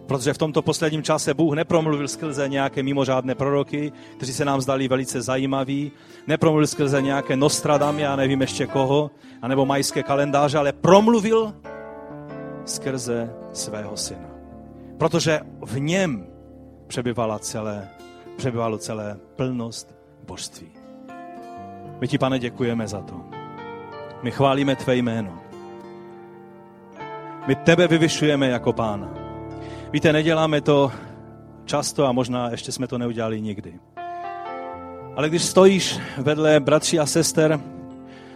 [0.09, 4.87] Protože v tomto posledním čase Bůh nepromluvil skrze nějaké mimořádné proroky, kteří se nám zdali
[4.87, 5.91] velice zajímaví,
[6.27, 11.53] nepromluvil skrze nějaké Nostradamy, já nevím ještě koho, anebo majské kalendáře, ale promluvil
[12.65, 14.29] skrze svého syna.
[14.97, 16.27] Protože v něm
[16.87, 17.89] přebyvala celé,
[18.37, 19.95] přebyvalo celé plnost
[20.27, 20.67] božství.
[21.99, 23.21] My ti, pane, děkujeme za to.
[24.23, 25.39] My chválíme tvé jméno.
[27.47, 29.18] My tebe vyvyšujeme jako pána.
[29.91, 30.91] Víte, neděláme to
[31.65, 33.73] často a možná ještě jsme to neudělali nikdy.
[35.15, 37.59] Ale když stojíš vedle bratří a sester,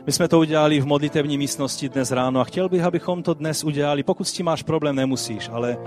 [0.05, 3.63] my jsme to udělali v modlitevní místnosti dnes ráno a chtěl bych, abychom to dnes
[3.63, 4.03] udělali.
[4.03, 5.77] Pokud s tím máš problém, nemusíš, ale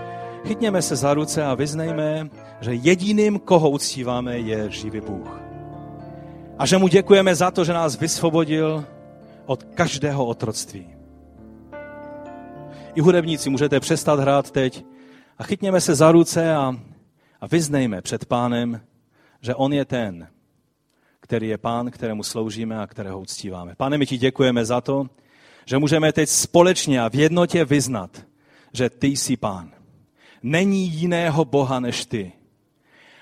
[0.45, 2.29] chytněme se za ruce a vyznejme,
[2.61, 5.41] že jediným, koho uctíváme, je živý Bůh.
[6.59, 8.85] A že mu děkujeme za to, že nás vysvobodil
[9.47, 10.87] od každého otroctví.
[12.95, 14.85] I hudebníci můžete přestat hrát teď
[15.39, 16.81] a chytněme se za ruce a,
[17.41, 18.81] a vyznejme před pánem,
[19.41, 20.29] že on je ten,
[21.21, 23.75] který je pán, kterému sloužíme a kterého uctíváme.
[23.75, 25.07] Pane, my ti děkujeme za to,
[25.65, 28.23] že můžeme teď společně a v jednotě vyznat,
[28.73, 29.71] že ty jsi pán.
[30.43, 32.33] Není jiného Boha než ty.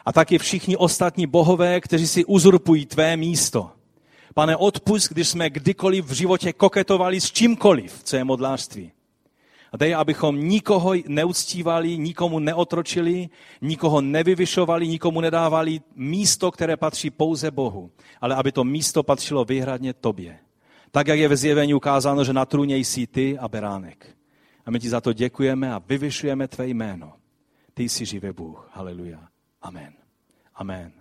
[0.04, 3.70] A taky všichni ostatní bohové, kteří si uzurpují tvé místo.
[4.34, 8.92] Pane, odpust, když jsme kdykoliv v životě koketovali s čímkoliv, co je modlářství.
[9.74, 13.28] A dej, abychom nikoho neuctívali, nikomu neotročili,
[13.60, 19.92] nikoho nevyvyšovali, nikomu nedávali místo, které patří pouze Bohu, ale aby to místo patřilo vyhradně
[19.92, 20.38] tobě.
[20.90, 24.16] Tak, jak je ve zjevení ukázáno, že na trůně jsi ty a beránek.
[24.66, 27.12] A my ti za to děkujeme a vyvyšujeme tvé jméno.
[27.74, 28.70] Ty jsi živý Bůh.
[28.72, 29.18] Haleluja.
[29.62, 29.92] Amen.
[30.54, 30.92] Amen.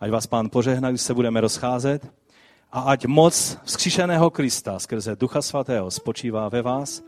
[0.00, 2.12] Ať vás pán požehná, když se budeme rozcházet
[2.72, 7.02] a ať moc vzkříšeného Krista skrze Ducha Svatého spočívá ve vás,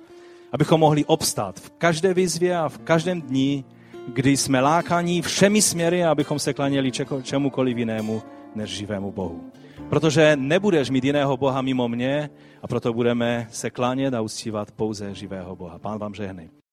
[0.57, 3.65] abychom mohli obstát v každé výzvě a v každém dní,
[4.15, 6.91] kdy jsme lákaní všemi směry, abychom se klaněli
[7.23, 8.23] čemukoliv jinému
[8.55, 9.45] než živému Bohu.
[9.89, 12.31] Protože nebudeš mít jiného Boha mimo mě
[12.63, 15.79] a proto budeme se klánět a uctívat pouze živého Boha.
[15.79, 16.57] Pán vám žehnej.